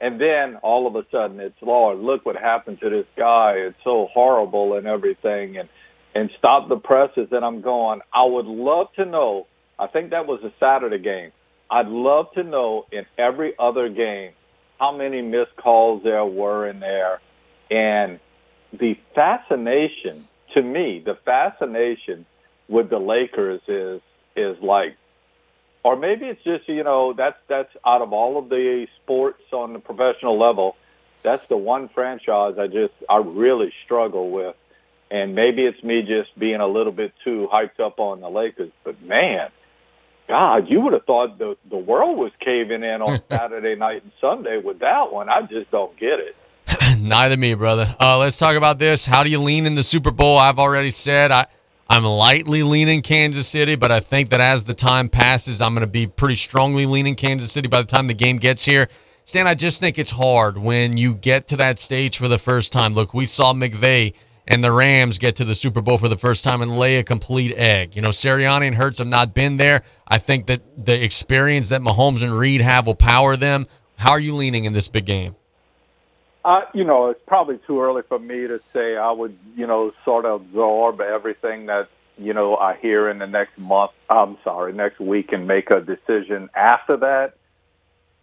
[0.00, 3.54] And then all of a sudden, it's Lord, look what happened to this guy.
[3.56, 5.58] It's so horrible and everything.
[5.58, 5.68] And
[6.16, 7.28] and stop the presses.
[7.32, 8.00] And I'm going.
[8.12, 9.46] I would love to know.
[9.78, 11.32] I think that was a Saturday game
[11.70, 14.32] I'd love to know in every other game
[14.78, 17.20] how many missed calls there were in there.
[17.70, 18.20] And
[18.72, 22.26] the fascination, to me, the fascination
[22.68, 24.00] with the Lakers is
[24.36, 24.96] is like
[25.84, 29.74] or maybe it's just, you know, that's that's out of all of the sports on
[29.74, 30.76] the professional level,
[31.22, 34.56] that's the one franchise I just I really struggle with.
[35.10, 38.72] And maybe it's me just being a little bit too hyped up on the Lakers,
[38.82, 39.50] but man,
[40.26, 44.12] God, you would have thought the the world was caving in on Saturday night and
[44.22, 45.28] Sunday with that one.
[45.28, 46.34] I just don't get it.
[46.98, 47.94] Neither me, brother.
[48.00, 49.04] Uh, let's talk about this.
[49.04, 50.38] How do you lean in the Super Bowl?
[50.38, 51.46] I've already said I
[51.88, 55.82] I'm lightly leaning Kansas City, but I think that as the time passes, I'm going
[55.82, 58.88] to be pretty strongly leaning Kansas City by the time the game gets here.
[59.24, 62.72] Stan, I just think it's hard when you get to that stage for the first
[62.72, 62.94] time.
[62.94, 64.14] Look, we saw McVay
[64.46, 67.02] and the Rams get to the Super Bowl for the first time and lay a
[67.02, 67.96] complete egg.
[67.96, 69.82] You know, Sirianni and Hurts have not been there.
[70.08, 73.66] I think that the experience that Mahomes and Reid have will power them.
[73.96, 75.36] How are you leaning in this big game?
[76.44, 79.92] Uh, you know, it's probably too early for me to say I would, you know,
[80.04, 81.88] sort of absorb everything that,
[82.18, 85.80] you know, I hear in the next month, I'm sorry, next week and make a
[85.80, 87.36] decision after that.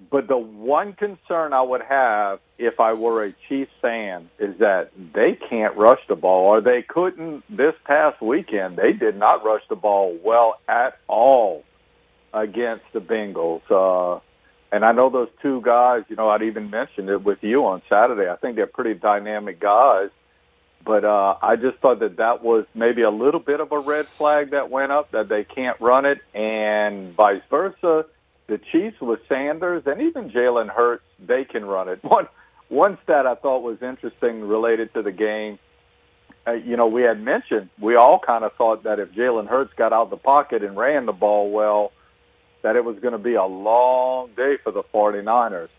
[0.09, 4.91] But the one concern I would have if I were a Chiefs fan is that
[5.13, 8.77] they can't rush the ball, or they couldn't this past weekend.
[8.77, 11.63] They did not rush the ball well at all
[12.33, 13.61] against the Bengals.
[13.69, 14.21] Uh,
[14.71, 17.81] and I know those two guys, you know, I'd even mentioned it with you on
[17.89, 18.29] Saturday.
[18.29, 20.09] I think they're pretty dynamic guys.
[20.83, 24.07] But uh, I just thought that that was maybe a little bit of a red
[24.07, 28.05] flag that went up that they can't run it, and vice versa
[28.51, 31.99] the Chiefs with Sanders and even Jalen Hurts, they can run it.
[32.03, 32.27] One
[32.67, 35.59] one stat I thought was interesting related to the game.
[36.47, 39.73] Uh, you know, we had mentioned we all kind of thought that if Jalen Hurts
[39.75, 41.91] got out the pocket and ran the ball well,
[42.63, 45.69] that it was going to be a long day for the 49ers.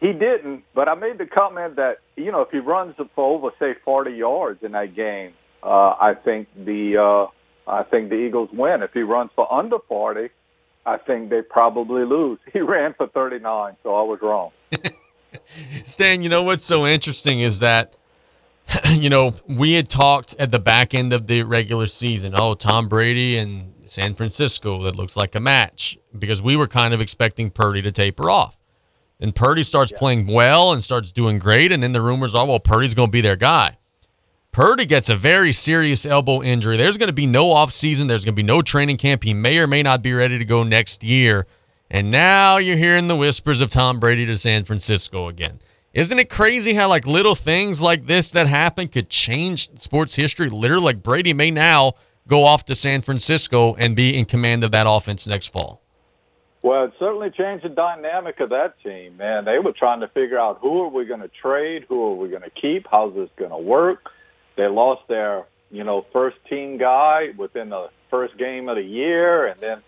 [0.00, 3.50] He didn't, but I made the comment that you know if he runs for over
[3.58, 5.32] say 40 yards in that game,
[5.62, 8.82] uh, I think the uh, I think the Eagles win.
[8.82, 10.28] If he runs for under 40,
[10.86, 12.38] I think they probably lose.
[12.52, 14.50] He ran for 39, so I was wrong.
[15.84, 17.94] Stan, you know what's so interesting is that,
[18.92, 22.34] you know, we had talked at the back end of the regular season.
[22.34, 26.94] Oh, Tom Brady and San Francisco, that looks like a match because we were kind
[26.94, 28.56] of expecting Purdy to taper off.
[29.20, 31.72] And Purdy starts playing well and starts doing great.
[31.72, 33.78] And then the rumors are, well, Purdy's going to be their guy.
[34.52, 36.76] Purdy gets a very serious elbow injury.
[36.76, 38.08] There's going to be no offseason.
[38.08, 39.24] There's going to be no training camp.
[39.24, 41.46] He may or may not be ready to go next year.
[41.90, 45.60] And now you're hearing the whispers of Tom Brady to San Francisco again.
[45.94, 50.48] Isn't it crazy how like little things like this that happen could change sports history?
[50.48, 51.94] Literally, like Brady may now
[52.28, 55.82] go off to San Francisco and be in command of that offense next fall.
[56.62, 59.44] Well, it certainly changed the dynamic of that team, man.
[59.44, 62.28] They were trying to figure out who are we going to trade, who are we
[62.28, 64.10] going to keep, how's this going to work.
[64.56, 69.46] They lost their, you know, first team guy within the first game of the year,
[69.46, 69.82] and then,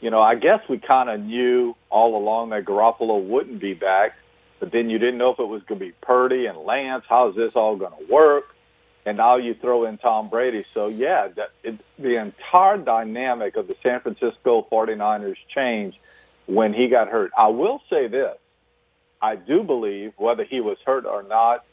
[0.00, 4.12] you know, I guess we kind of knew all along that Garoppolo wouldn't be back,
[4.60, 7.04] but then you didn't know if it was going to be Purdy and Lance.
[7.08, 8.53] How's this all going to work?
[9.06, 10.64] And now you throw in Tom Brady.
[10.72, 15.98] So yeah, that, it, the entire dynamic of the San Francisco 49ers changed
[16.46, 17.30] when he got hurt.
[17.36, 18.36] I will say this.
[19.20, 21.64] I do believe whether he was hurt or not,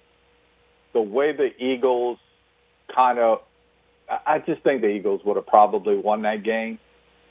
[0.94, 2.18] the way the Eagles
[2.94, 3.42] kind of,
[4.10, 6.80] I just think the Eagles would have probably won that game.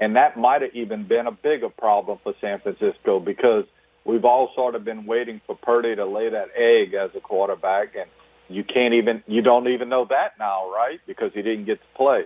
[0.01, 3.65] And that might have even been a bigger problem for San Francisco because
[4.05, 7.95] we've all sort of been waiting for Purdy to lay that egg as a quarterback.
[7.97, 8.09] And
[8.51, 11.01] you can't even, you don't even know that now, right?
[11.07, 12.25] Because he didn't get to play.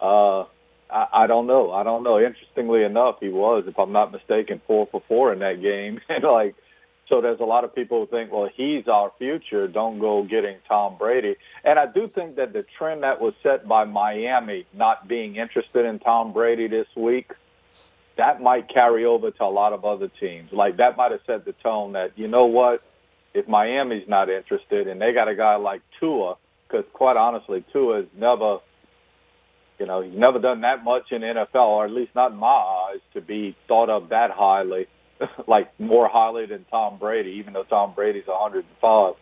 [0.00, 0.44] Uh,
[0.90, 1.72] I, I don't know.
[1.72, 2.18] I don't know.
[2.18, 6.00] Interestingly enough, he was, if I'm not mistaken, four for four in that game.
[6.08, 6.54] and like,
[7.08, 9.66] so there's a lot of people who think, well, he's our future.
[9.66, 11.36] Don't go getting Tom Brady.
[11.64, 15.86] And I do think that the trend that was set by Miami not being interested
[15.86, 17.32] in Tom Brady this week,
[18.16, 20.52] that might carry over to a lot of other teams.
[20.52, 22.82] Like that might have set the tone that, you know what,
[23.34, 27.98] if Miami's not interested and they got a guy like Tua, because quite honestly, Tua
[27.98, 28.58] has never,
[29.78, 32.46] you know, he's never done that much in NFL, or at least not in my
[32.46, 34.86] eyes, to be thought of that highly
[35.46, 39.14] like more highly than Tom Brady, even though Tom Brady's 105.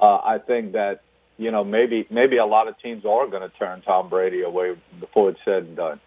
[0.00, 1.00] Uh, I think that
[1.36, 4.76] you know maybe maybe a lot of teams are going to turn Tom Brady away
[5.00, 6.00] before it's said and done.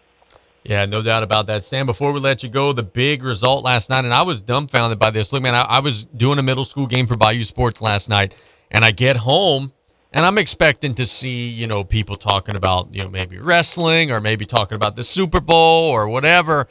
[0.64, 1.64] Yeah, no doubt about that.
[1.64, 4.98] Stan, before we let you go, the big result last night, and I was dumbfounded
[4.98, 5.32] by this.
[5.32, 8.34] Look, man, I, I was doing a middle school game for Bayou Sports last night,
[8.70, 9.72] and I get home,
[10.12, 14.20] and I'm expecting to see, you know, people talking about, you know, maybe wrestling or
[14.20, 16.68] maybe talking about the Super Bowl or whatever.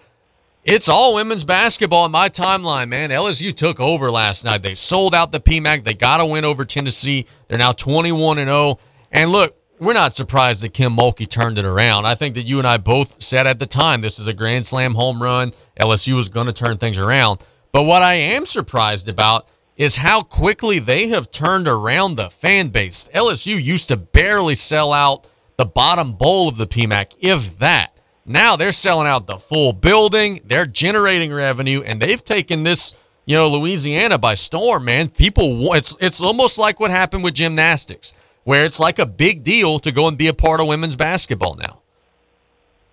[0.63, 3.09] It's all women's basketball in my timeline, man.
[3.09, 4.61] LSU took over last night.
[4.61, 5.83] They sold out the PMAC.
[5.83, 7.25] They got a win over Tennessee.
[7.47, 8.77] They're now 21 and 0.
[9.11, 12.05] And look, we're not surprised that Kim Mulkey turned it around.
[12.05, 14.67] I think that you and I both said at the time this is a Grand
[14.67, 15.53] Slam home run.
[15.79, 17.43] LSU was going to turn things around.
[17.71, 22.67] But what I am surprised about is how quickly they have turned around the fan
[22.69, 23.09] base.
[23.15, 25.25] LSU used to barely sell out
[25.57, 27.97] the bottom bowl of the PMAC, if that.
[28.23, 30.41] Now they're selling out the full building.
[30.45, 32.93] They're generating revenue, and they've taken this,
[33.25, 34.86] you know, Louisiana by storm.
[34.86, 38.13] Man, people, it's it's almost like what happened with gymnastics,
[38.43, 41.55] where it's like a big deal to go and be a part of women's basketball
[41.55, 41.81] now.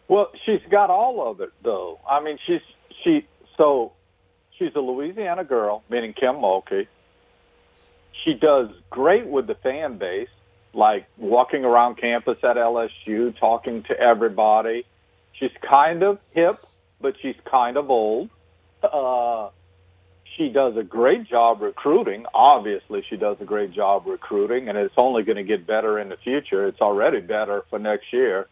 [0.08, 2.00] Well, she's got all of it, though.
[2.08, 2.62] I mean, she's
[3.02, 3.26] she
[3.56, 3.92] so
[4.58, 6.86] she's a Louisiana girl, meaning Kim Mulkey.
[8.24, 10.28] She does great with the fan base,
[10.72, 14.84] like walking around campus at LSU, talking to everybody
[15.38, 16.66] She's kind of hip,
[17.00, 18.30] but she's kind of old.
[18.82, 19.50] Uh,
[20.38, 22.24] she does a great job recruiting.
[22.32, 26.08] Obviously, she does a great job recruiting, and it's only going to get better in
[26.08, 26.66] the future.
[26.66, 28.46] It's already better for next year.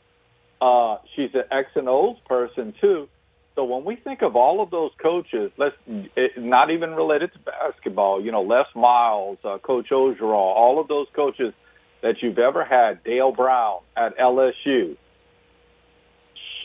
[0.61, 3.09] Uh, she's an X and O's person too.
[3.55, 7.39] So when we think of all of those coaches, let's it, not even related to
[7.39, 8.23] basketball.
[8.23, 11.55] You know, Les Miles, uh, Coach Orgeron, all of those coaches
[12.03, 13.03] that you've ever had.
[13.05, 14.97] Dale Brown at LSU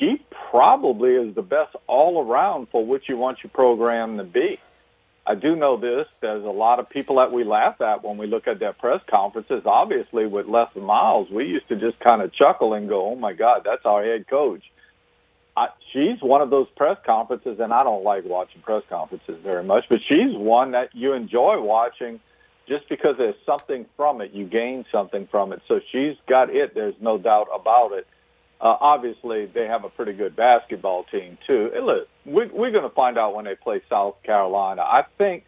[0.02, 0.18] she
[0.50, 4.60] probably is the best all around for what you want your program to be.
[5.26, 6.08] I do know this.
[6.20, 9.02] There's a lot of people that we laugh at when we look at their press
[9.10, 9.64] conferences.
[9.66, 13.34] Obviously, with Les Miles, we used to just kind of chuckle and go, "Oh my
[13.34, 14.64] God, that's our head coach."
[15.56, 19.64] I, she's one of those press conferences, and I don't like watching press conferences very
[19.64, 22.20] much, but she's one that you enjoy watching
[22.68, 24.32] just because there's something from it.
[24.32, 25.62] You gain something from it.
[25.68, 26.74] So she's got it.
[26.74, 28.08] There's no doubt about it.
[28.62, 31.72] Uh, obviously, they have a pretty good basketball team too.
[31.74, 34.84] And look, we, we're going to find out when they play South Carolina.
[34.84, 35.46] I think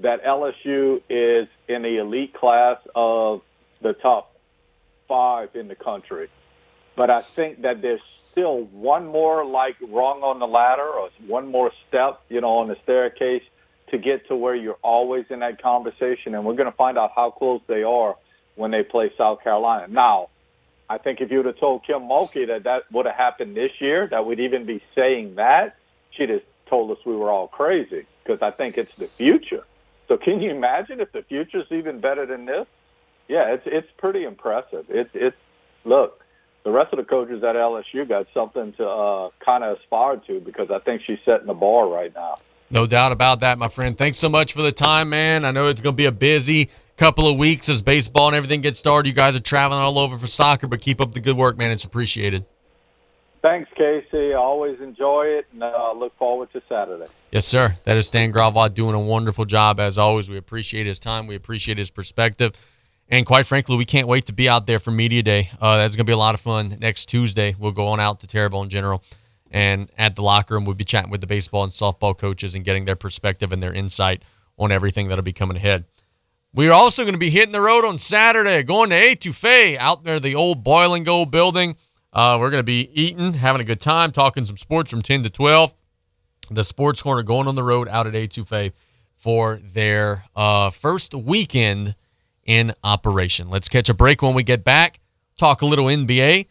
[0.00, 3.40] that LSU is in the elite class of
[3.80, 4.34] the top
[5.08, 6.28] five in the country.
[6.96, 8.00] but I think that there's
[8.32, 12.68] still one more like rung on the ladder or one more step, you know, on
[12.68, 13.42] the staircase
[13.90, 16.34] to get to where you're always in that conversation.
[16.34, 18.16] And we're going to find out how close they are
[18.56, 19.86] when they play South Carolina.
[19.88, 20.28] Now,
[20.88, 23.70] I think if you would have told Kim Mulkey that that would have happened this
[23.80, 25.76] year, that we'd even be saying that,
[26.10, 29.64] she'd have told us we were all crazy because I think it's the future.
[30.08, 32.66] So can you imagine if the future's even better than this?
[33.28, 34.84] Yeah, it's it's pretty impressive.
[34.90, 35.36] It's it's
[35.84, 36.22] look,
[36.64, 40.40] the rest of the coaches at LSU got something to uh, kind of aspire to
[40.40, 42.38] because I think she's setting the bar right now.
[42.70, 43.96] No doubt about that, my friend.
[43.96, 45.44] Thanks so much for the time, man.
[45.44, 48.60] I know it's going to be a busy couple of weeks as baseball and everything
[48.60, 49.08] gets started.
[49.08, 51.70] You guys are traveling all over for soccer, but keep up the good work, man.
[51.70, 52.44] It's appreciated.
[53.42, 54.32] Thanks, Casey.
[54.32, 57.04] I always enjoy it, and uh, look forward to Saturday.
[57.30, 57.76] Yes, sir.
[57.84, 60.30] That is Stan Gravois doing a wonderful job as always.
[60.30, 61.26] We appreciate his time.
[61.26, 62.52] We appreciate his perspective.
[63.10, 65.50] And quite frankly, we can't wait to be out there for Media Day.
[65.60, 66.78] Uh, that's going to be a lot of fun.
[66.80, 69.02] Next Tuesday, we'll go on out to Terrebonne in General.
[69.50, 72.64] And at the locker room, we'll be chatting with the baseball and softball coaches and
[72.64, 74.22] getting their perspective and their insight
[74.58, 75.84] on everything that'll be coming ahead.
[76.56, 80.04] We are also going to be hitting the road on Saturday, going to Etouffee out
[80.04, 81.74] there, the old Boil and Go building.
[82.12, 85.24] Uh, we're going to be eating, having a good time, talking some sports from 10
[85.24, 85.74] to 12.
[86.52, 88.70] The Sports Corner going on the road out at Etouffee
[89.16, 91.96] for their uh, first weekend
[92.44, 93.50] in operation.
[93.50, 95.00] Let's catch a break when we get back,
[95.36, 96.46] talk a little NBA.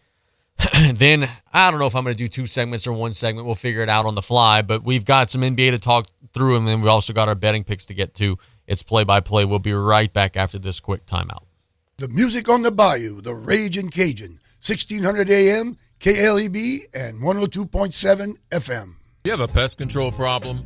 [0.95, 3.45] then I don't know if I'm going to do two segments or one segment.
[3.45, 6.58] We'll figure it out on the fly, but we've got some NBA to talk through,
[6.58, 8.38] and then we also got our betting picks to get to.
[8.68, 9.45] It's play by play.
[9.45, 11.43] We'll be right back after this quick timeout.
[11.97, 18.95] The music on the bayou, the Raging Cajun, 1600 AM, KLEB, and 102.7 FM.
[19.24, 20.66] You have a pest control problem?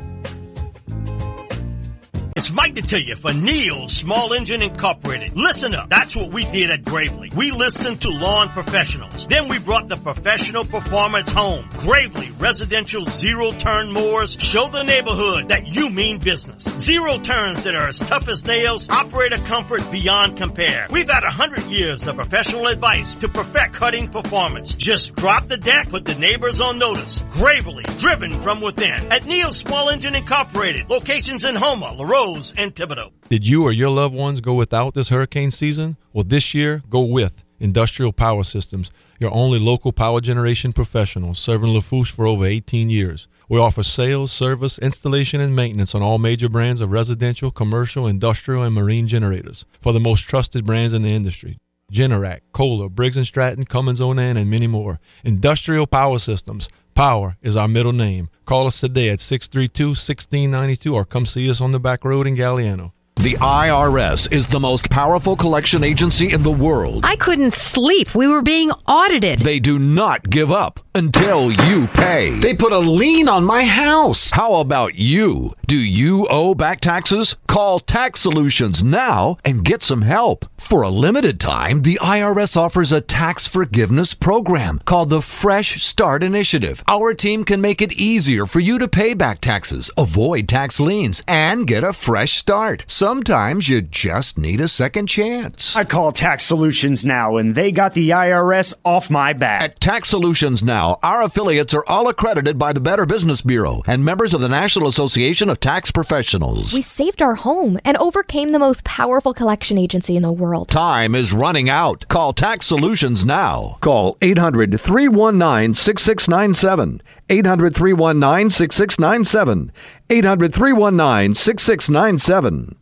[2.41, 5.37] It's Mike to tell you for Neil Small Engine Incorporated.
[5.37, 5.91] Listen up.
[5.91, 7.29] That's what we did at Gravely.
[7.35, 9.27] We listened to lawn professionals.
[9.27, 11.69] Then we brought the professional performance home.
[11.77, 16.63] Gravely Residential Zero Turn Mowers show the neighborhood that you mean business.
[16.79, 20.87] Zero turns that are as tough as nails, operator comfort beyond compare.
[20.89, 24.73] We've had a hundred years of professional advice to perfect cutting performance.
[24.73, 27.23] Just drop the deck, put the neighbors on notice.
[27.33, 29.11] Gravely, driven from within.
[29.11, 30.89] At Neil Small Engine Incorporated.
[30.89, 33.11] Locations in Houma, LaRose, and Thibodaux.
[33.29, 35.97] Did you or your loved ones go without this hurricane season?
[36.13, 41.73] Well, this year, go with Industrial Power Systems, your only local power generation professional serving
[41.73, 43.27] Lafourche for over 18 years.
[43.49, 48.63] We offer sales, service, installation, and maintenance on all major brands of residential, commercial, industrial,
[48.63, 51.57] and marine generators for the most trusted brands in the industry.
[51.91, 54.99] Generac, Kohler, Briggs & Stratton, Cummins Onan, and many more.
[55.23, 56.69] Industrial Power Systems.
[56.95, 58.29] Power is our middle name.
[58.45, 62.93] Call us today at 632-1692 or come see us on the back road in Galliano.
[63.15, 67.05] The IRS is the most powerful collection agency in the world.
[67.05, 68.15] I couldn't sleep.
[68.15, 69.39] We were being audited.
[69.39, 72.39] They do not give up until you pay.
[72.39, 74.31] They put a lien on my house.
[74.31, 75.53] How about you?
[75.71, 77.37] Do you owe back taxes?
[77.47, 80.45] Call Tax Solutions now and get some help.
[80.57, 86.23] For a limited time, the IRS offers a tax forgiveness program called the Fresh Start
[86.23, 86.83] Initiative.
[86.89, 91.23] Our team can make it easier for you to pay back taxes, avoid tax liens,
[91.25, 92.83] and get a fresh start.
[92.87, 95.73] Sometimes you just need a second chance.
[95.73, 99.61] I call Tax Solutions now, and they got the IRS off my back.
[99.61, 104.03] At Tax Solutions Now, our affiliates are all accredited by the Better Business Bureau and
[104.03, 106.73] members of the National Association of Tax Professionals.
[106.73, 110.69] We saved our home and overcame the most powerful collection agency in the world.
[110.69, 112.07] Time is running out.
[112.07, 113.77] Call Tax Solutions now.
[113.79, 117.03] Call 800 319 6697.
[117.29, 119.71] 800 319 6697.
[120.09, 122.75] 800 319 6697.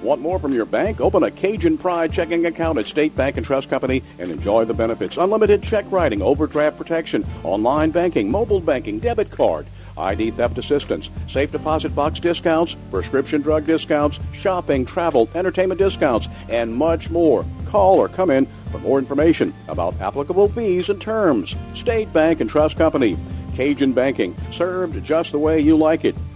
[0.00, 1.02] Want more from your bank?
[1.02, 4.74] Open a Cajun Pride checking account at State Bank and Trust Company and enjoy the
[4.74, 5.18] benefits.
[5.18, 9.66] Unlimited check writing, overdraft protection, online banking, mobile banking, debit card,
[9.96, 16.74] ID theft assistance, safe deposit box discounts, prescription drug discounts, shopping, travel, entertainment discounts, and
[16.74, 17.44] much more.
[17.66, 21.56] Call or come in for more information about applicable fees and terms.
[21.74, 23.16] State Bank and Trust Company.
[23.54, 26.16] Cajun Banking, served just the way you like it.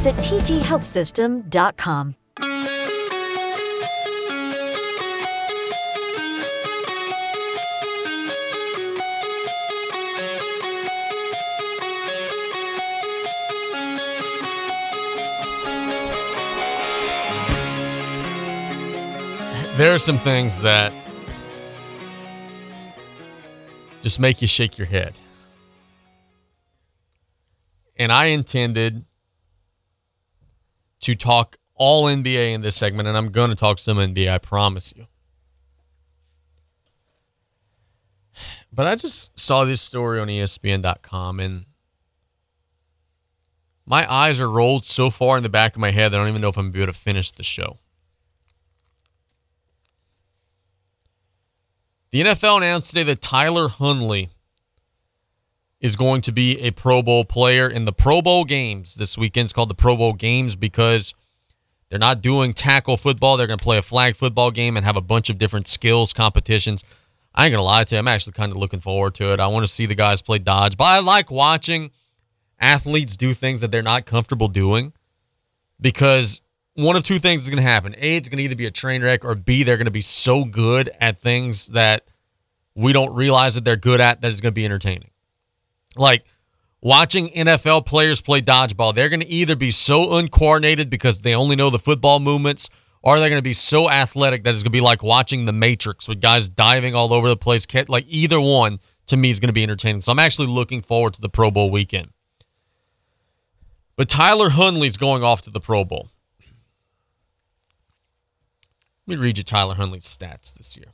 [0.00, 2.14] tghealthsystem.com.
[19.76, 20.92] There are some things that
[24.02, 25.18] just make you shake your head.
[27.96, 29.06] And I intended
[31.00, 34.38] to talk all NBA in this segment, and I'm going to talk some NBA, I
[34.38, 35.06] promise you.
[38.72, 41.64] But I just saw this story on ESPN.com, and
[43.86, 46.28] my eyes are rolled so far in the back of my head that I don't
[46.28, 47.78] even know if I'm going to be able to finish the show.
[52.12, 54.30] The NFL announced today that Tyler Huntley
[55.80, 59.46] is going to be a Pro Bowl player in the Pro Bowl games this weekend.
[59.46, 61.14] It's called the Pro Bowl games because
[61.88, 63.36] they're not doing tackle football.
[63.36, 66.12] They're going to play a flag football game and have a bunch of different skills
[66.12, 66.84] competitions.
[67.34, 67.98] I ain't going to lie to you.
[67.98, 69.40] I'm actually kind of looking forward to it.
[69.40, 71.90] I want to see the guys play dodge, but I like watching
[72.58, 74.92] athletes do things that they're not comfortable doing
[75.80, 76.42] because
[76.74, 77.94] one of two things is going to happen.
[77.98, 80.02] A, it's going to either be a train wreck, or B, they're going to be
[80.02, 82.04] so good at things that
[82.74, 85.09] we don't realize that they're good at that it's going to be entertaining.
[85.96, 86.24] Like
[86.80, 91.56] watching NFL players play dodgeball, they're going to either be so uncoordinated because they only
[91.56, 92.70] know the football movements,
[93.02, 95.52] or they're going to be so athletic that it's going to be like watching The
[95.52, 97.66] Matrix with guys diving all over the place.
[97.88, 100.02] Like either one to me is going to be entertaining.
[100.02, 102.10] So I'm actually looking forward to the Pro Bowl weekend.
[103.96, 106.10] But Tyler Huntley's going off to the Pro Bowl.
[109.06, 110.92] Let me read you Tyler Huntley's stats this year.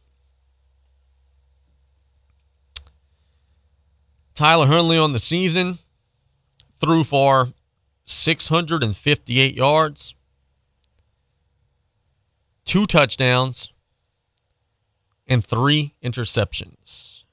[4.37, 5.79] Tyler Huntley on the season
[6.79, 7.49] threw for
[8.05, 10.15] 658 yards,
[12.67, 13.73] two touchdowns,
[15.27, 17.25] and three interceptions.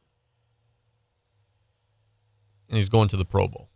[2.69, 3.69] And he's going to the Pro Bowl.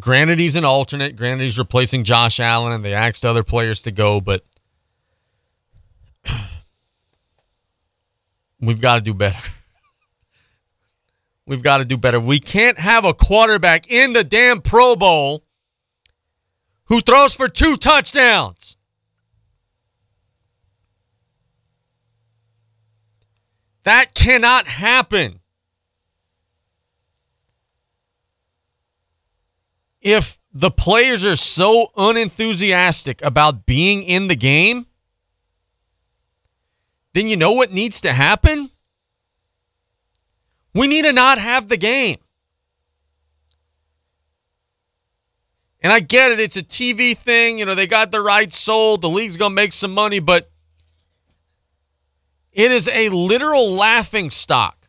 [0.00, 1.14] Granted, he's an alternate.
[1.14, 4.44] Granted, he's replacing Josh Allen, and they asked other players to go, but
[8.62, 9.50] we've got to do better.
[11.46, 12.18] we've got to do better.
[12.18, 15.44] We can't have a quarterback in the damn Pro Bowl
[16.84, 18.76] who throws for two touchdowns.
[23.82, 25.40] That cannot happen.
[30.02, 34.86] if the players are so unenthusiastic about being in the game,
[37.12, 38.70] then you know what needs to happen?
[40.74, 42.18] We need to not have the game.
[45.82, 47.58] And I get it, it's a TV thing.
[47.58, 49.02] You know, they got the rights sold.
[49.02, 50.48] The league's going to make some money, but
[52.52, 54.88] it is a literal laughing stock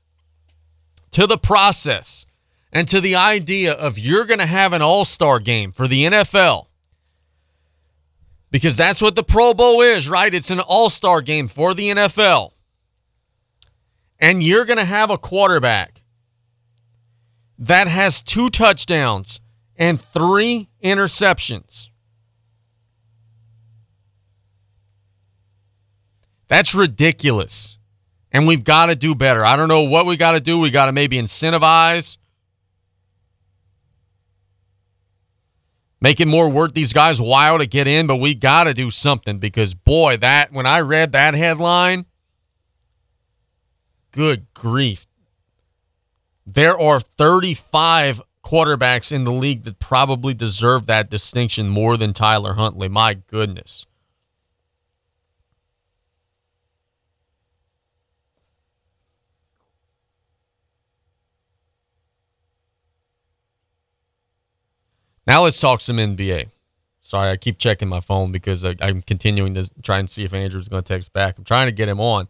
[1.12, 2.26] to the process
[2.72, 6.04] and to the idea of you're going to have an all star game for the
[6.06, 6.68] NFL.
[8.54, 10.32] Because that's what the Pro Bowl is, right?
[10.32, 12.52] It's an all star game for the NFL.
[14.20, 16.04] And you're going to have a quarterback
[17.58, 19.42] that has two touchdowns
[19.76, 21.90] and three interceptions.
[26.48, 27.80] That's ridiculous.
[28.32, 29.44] And we've got to do better.
[29.44, 30.60] I don't know what we got to do.
[30.60, 32.18] We got to maybe incentivize
[36.04, 38.92] make it more worth these guys while to get in, but we got to do
[38.92, 42.06] something because boy, that when I read that headline,
[44.12, 45.08] good grief.
[46.46, 52.56] There are 35 quarterbacks in the league that probably deserve that distinction more than Tyler
[52.56, 52.90] Huntley.
[52.90, 53.86] My goodness.
[65.26, 66.50] Now let's talk some NBA.
[67.02, 70.34] Sorry, I keep checking my phone because I, am continuing to try and see if
[70.34, 71.38] Andrew's going to text back.
[71.38, 72.28] I'm trying to get him on.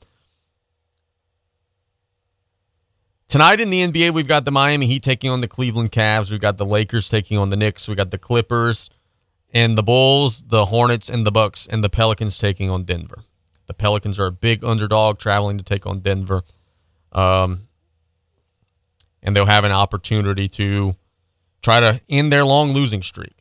[3.27, 6.31] Tonight in the NBA, we've got the Miami Heat taking on the Cleveland Cavs.
[6.31, 7.87] We've got the Lakers taking on the Knicks.
[7.87, 8.89] We got the Clippers
[9.53, 13.23] and the Bulls, the Hornets and the Bucks, and the Pelicans taking on Denver.
[13.67, 16.43] The Pelicans are a big underdog traveling to take on Denver.
[17.11, 17.67] Um,
[19.21, 20.95] and they'll have an opportunity to
[21.63, 23.33] try to end their long losing streak.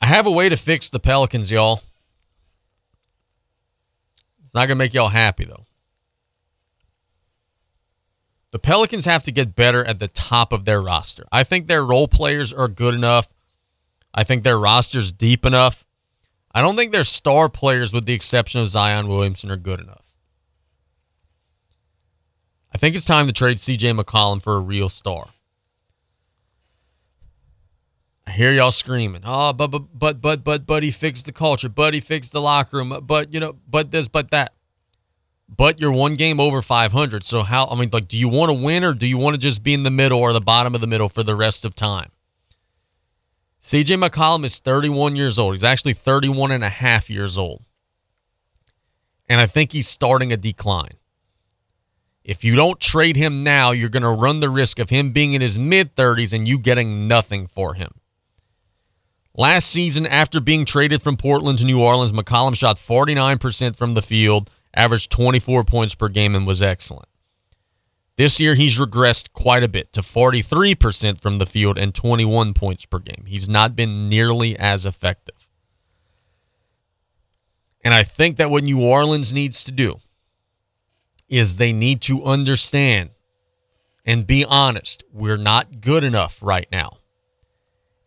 [0.00, 1.82] I have a way to fix the Pelicans, y'all.
[4.44, 5.66] It's not going to make y'all happy, though.
[8.50, 11.24] The Pelicans have to get better at the top of their roster.
[11.30, 13.28] I think their role players are good enough.
[14.14, 15.84] I think their roster's deep enough.
[16.54, 20.07] I don't think their star players, with the exception of Zion Williamson, are good enough.
[22.78, 25.26] I think it's time to trade CJ McCollum for a real star.
[28.24, 31.98] I hear y'all screaming, oh, but but but but but he fixed the culture, he
[31.98, 34.54] fixed the locker room, but you know, but this, but that.
[35.48, 37.24] But you're one game over 500.
[37.24, 37.66] So how?
[37.66, 39.74] I mean, like, do you want to win or do you want to just be
[39.74, 42.12] in the middle or the bottom of the middle for the rest of time?
[43.60, 45.54] CJ McCollum is 31 years old.
[45.54, 47.64] He's actually 31 and a half years old.
[49.28, 50.94] And I think he's starting a decline.
[52.28, 55.32] If you don't trade him now, you're going to run the risk of him being
[55.32, 57.90] in his mid 30s and you getting nothing for him.
[59.34, 64.02] Last season, after being traded from Portland to New Orleans, McCollum shot 49% from the
[64.02, 67.08] field, averaged 24 points per game, and was excellent.
[68.16, 72.84] This year, he's regressed quite a bit to 43% from the field and 21 points
[72.84, 73.24] per game.
[73.26, 75.48] He's not been nearly as effective.
[77.82, 80.00] And I think that what New Orleans needs to do
[81.28, 83.10] is they need to understand
[84.04, 85.04] and be honest.
[85.12, 86.98] We're not good enough right now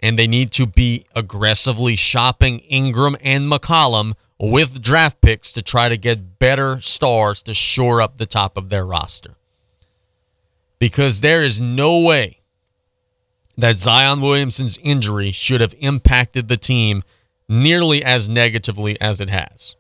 [0.02, 5.88] and they need to be aggressively shopping Ingram and McCollum with draft picks to try
[5.88, 9.36] to get better stars to shore up the top of their roster.
[10.80, 12.40] Because there is no way
[13.56, 17.04] that Zion Williamson's injury should have impacted the team
[17.48, 19.76] nearly as negatively as it has.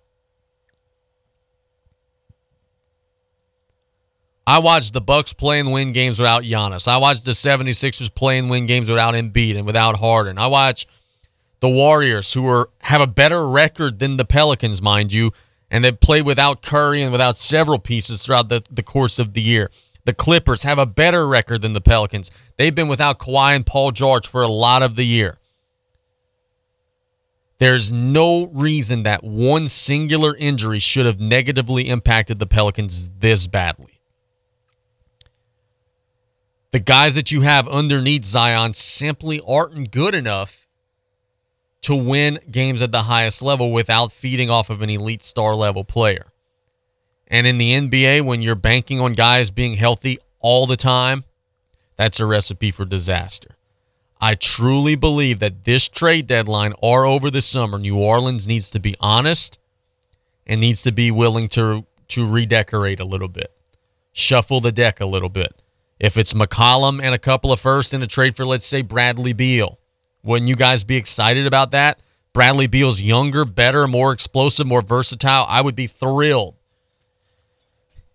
[4.45, 6.87] I watched the Bucks play and win games without Giannis.
[6.87, 10.37] I watched the 76ers play and win games without Embiid and without Harden.
[10.37, 10.89] I watched
[11.59, 15.31] the Warriors, who are have a better record than the Pelicans, mind you,
[15.69, 19.41] and they've played without Curry and without several pieces throughout the, the course of the
[19.41, 19.69] year.
[20.05, 22.31] The Clippers have a better record than the Pelicans.
[22.57, 25.37] They've been without Kawhi and Paul George for a lot of the year.
[27.59, 33.90] There's no reason that one singular injury should have negatively impacted the Pelicans this badly
[36.71, 40.67] the guys that you have underneath Zion simply aren't good enough
[41.81, 45.83] to win games at the highest level without feeding off of an elite star level
[45.83, 46.27] player.
[47.27, 51.23] And in the NBA, when you're banking on guys being healthy all the time,
[51.95, 53.55] that's a recipe for disaster.
[54.19, 58.79] I truly believe that this trade deadline or over the summer, New Orleans needs to
[58.79, 59.57] be honest
[60.45, 63.53] and needs to be willing to to redecorate a little bit,
[64.11, 65.55] shuffle the deck a little bit.
[66.01, 69.33] If it's McCollum and a couple of firsts in a trade for, let's say, Bradley
[69.33, 69.77] Beal,
[70.23, 71.99] wouldn't you guys be excited about that?
[72.33, 75.45] Bradley Beal's younger, better, more explosive, more versatile.
[75.47, 76.55] I would be thrilled.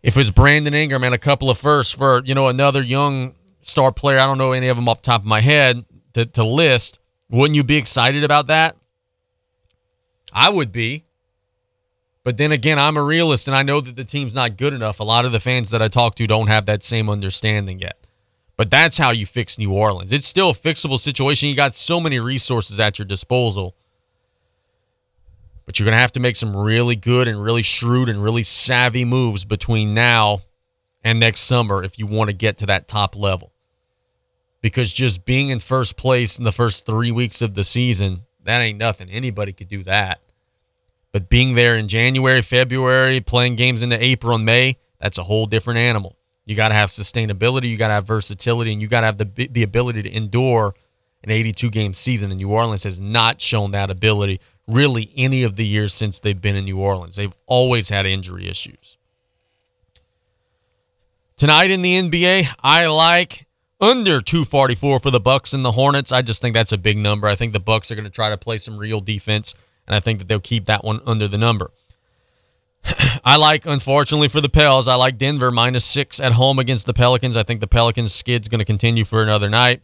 [0.02, 3.92] If it's Brandon Ingram and a couple of firsts for, you know, another young star
[3.92, 5.84] player, I don't know any of them off the top of my head
[6.14, 6.98] to, to list,
[7.30, 8.76] wouldn't you be excited about that?
[10.32, 11.04] I would be.
[12.26, 14.98] But then again, I'm a realist and I know that the team's not good enough.
[14.98, 18.04] A lot of the fans that I talk to don't have that same understanding yet.
[18.56, 20.12] But that's how you fix New Orleans.
[20.12, 21.48] It's still a fixable situation.
[21.48, 23.76] You got so many resources at your disposal.
[25.66, 28.42] But you're going to have to make some really good and really shrewd and really
[28.42, 30.40] savvy moves between now
[31.04, 33.52] and next summer if you want to get to that top level.
[34.62, 38.58] Because just being in first place in the first three weeks of the season, that
[38.58, 39.10] ain't nothing.
[39.10, 40.18] Anybody could do that.
[41.16, 45.46] But being there in January, February, playing games into April and May, that's a whole
[45.46, 46.14] different animal.
[46.44, 49.16] You got to have sustainability, you got to have versatility, and you got to have
[49.16, 50.74] the the ability to endure
[51.24, 52.30] an 82 game season.
[52.30, 56.38] And New Orleans has not shown that ability really any of the years since they've
[56.38, 57.16] been in New Orleans.
[57.16, 58.98] They've always had injury issues.
[61.38, 63.46] Tonight in the NBA, I like
[63.80, 66.12] under 244 for the Bucks and the Hornets.
[66.12, 67.26] I just think that's a big number.
[67.26, 69.54] I think the Bucks are going to try to play some real defense
[69.86, 71.70] and I think that they'll keep that one under the number.
[73.24, 76.94] I like, unfortunately for the Pels, I like Denver minus six at home against the
[76.94, 77.36] Pelicans.
[77.36, 79.82] I think the Pelicans skid's going to continue for another night.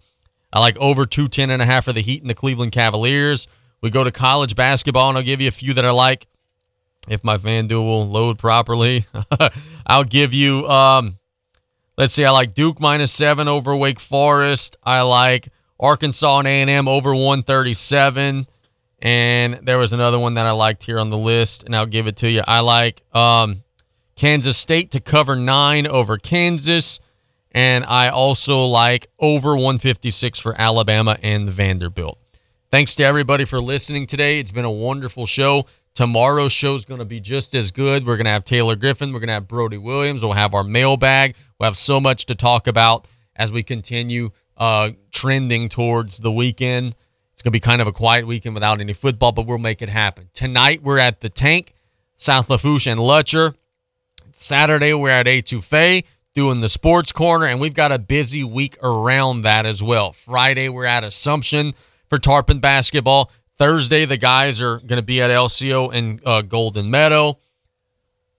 [0.52, 3.48] I like over 210 and a half for the Heat and the Cleveland Cavaliers.
[3.80, 6.26] We go to college basketball, and I'll give you a few that I like.
[7.08, 9.06] if my FanDuel will load properly.
[9.86, 11.18] I'll give you, um,
[11.96, 14.76] let's see, I like Duke minus seven over Wake Forest.
[14.84, 15.48] I like
[15.80, 18.46] Arkansas and A&M over 137.
[19.02, 22.06] And there was another one that I liked here on the list, and I'll give
[22.06, 22.42] it to you.
[22.46, 23.64] I like um,
[24.14, 27.00] Kansas State to cover nine over Kansas.
[27.50, 32.18] And I also like over 156 for Alabama and Vanderbilt.
[32.70, 34.38] Thanks to everybody for listening today.
[34.38, 35.66] It's been a wonderful show.
[35.94, 38.06] Tomorrow's show is going to be just as good.
[38.06, 39.10] We're going to have Taylor Griffin.
[39.10, 40.22] We're going to have Brody Williams.
[40.22, 41.36] We'll have our mailbag.
[41.58, 43.06] We'll have so much to talk about
[43.36, 46.94] as we continue uh, trending towards the weekend.
[47.32, 49.82] It's going to be kind of a quiet weekend without any football, but we'll make
[49.82, 50.28] it happen.
[50.32, 51.74] Tonight, we're at the Tank,
[52.16, 53.54] South Lafourche and Lutcher.
[54.32, 56.04] Saturday, we're at Etouffee
[56.34, 60.12] doing the sports corner, and we've got a busy week around that as well.
[60.12, 61.74] Friday, we're at Assumption
[62.08, 63.30] for Tarpon basketball.
[63.58, 67.38] Thursday, the guys are going to be at LCO and uh, Golden Meadow.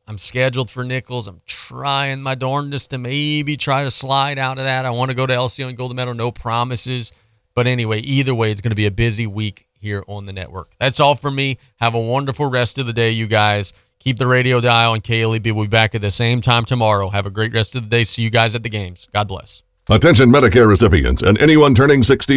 [0.06, 1.28] I'm scheduled for Nichols.
[1.28, 4.86] I'm trying my darndest to maybe try to slide out of that.
[4.86, 6.14] I want to go to LCO and Golden Meadow.
[6.14, 7.14] No promises.
[7.56, 10.72] But anyway, either way, it's going to be a busy week here on the network.
[10.80, 11.58] That's all for me.
[11.78, 13.74] Have a wonderful rest of the day, you guys.
[14.00, 15.54] Keep the radio dial on KLEB.
[15.54, 17.10] We'll be back at the same time tomorrow.
[17.10, 18.04] Have a great rest of the day.
[18.04, 19.08] See you guys at the games.
[19.14, 19.64] God bless.
[19.90, 22.32] Attention Medicare recipients and anyone turning 65.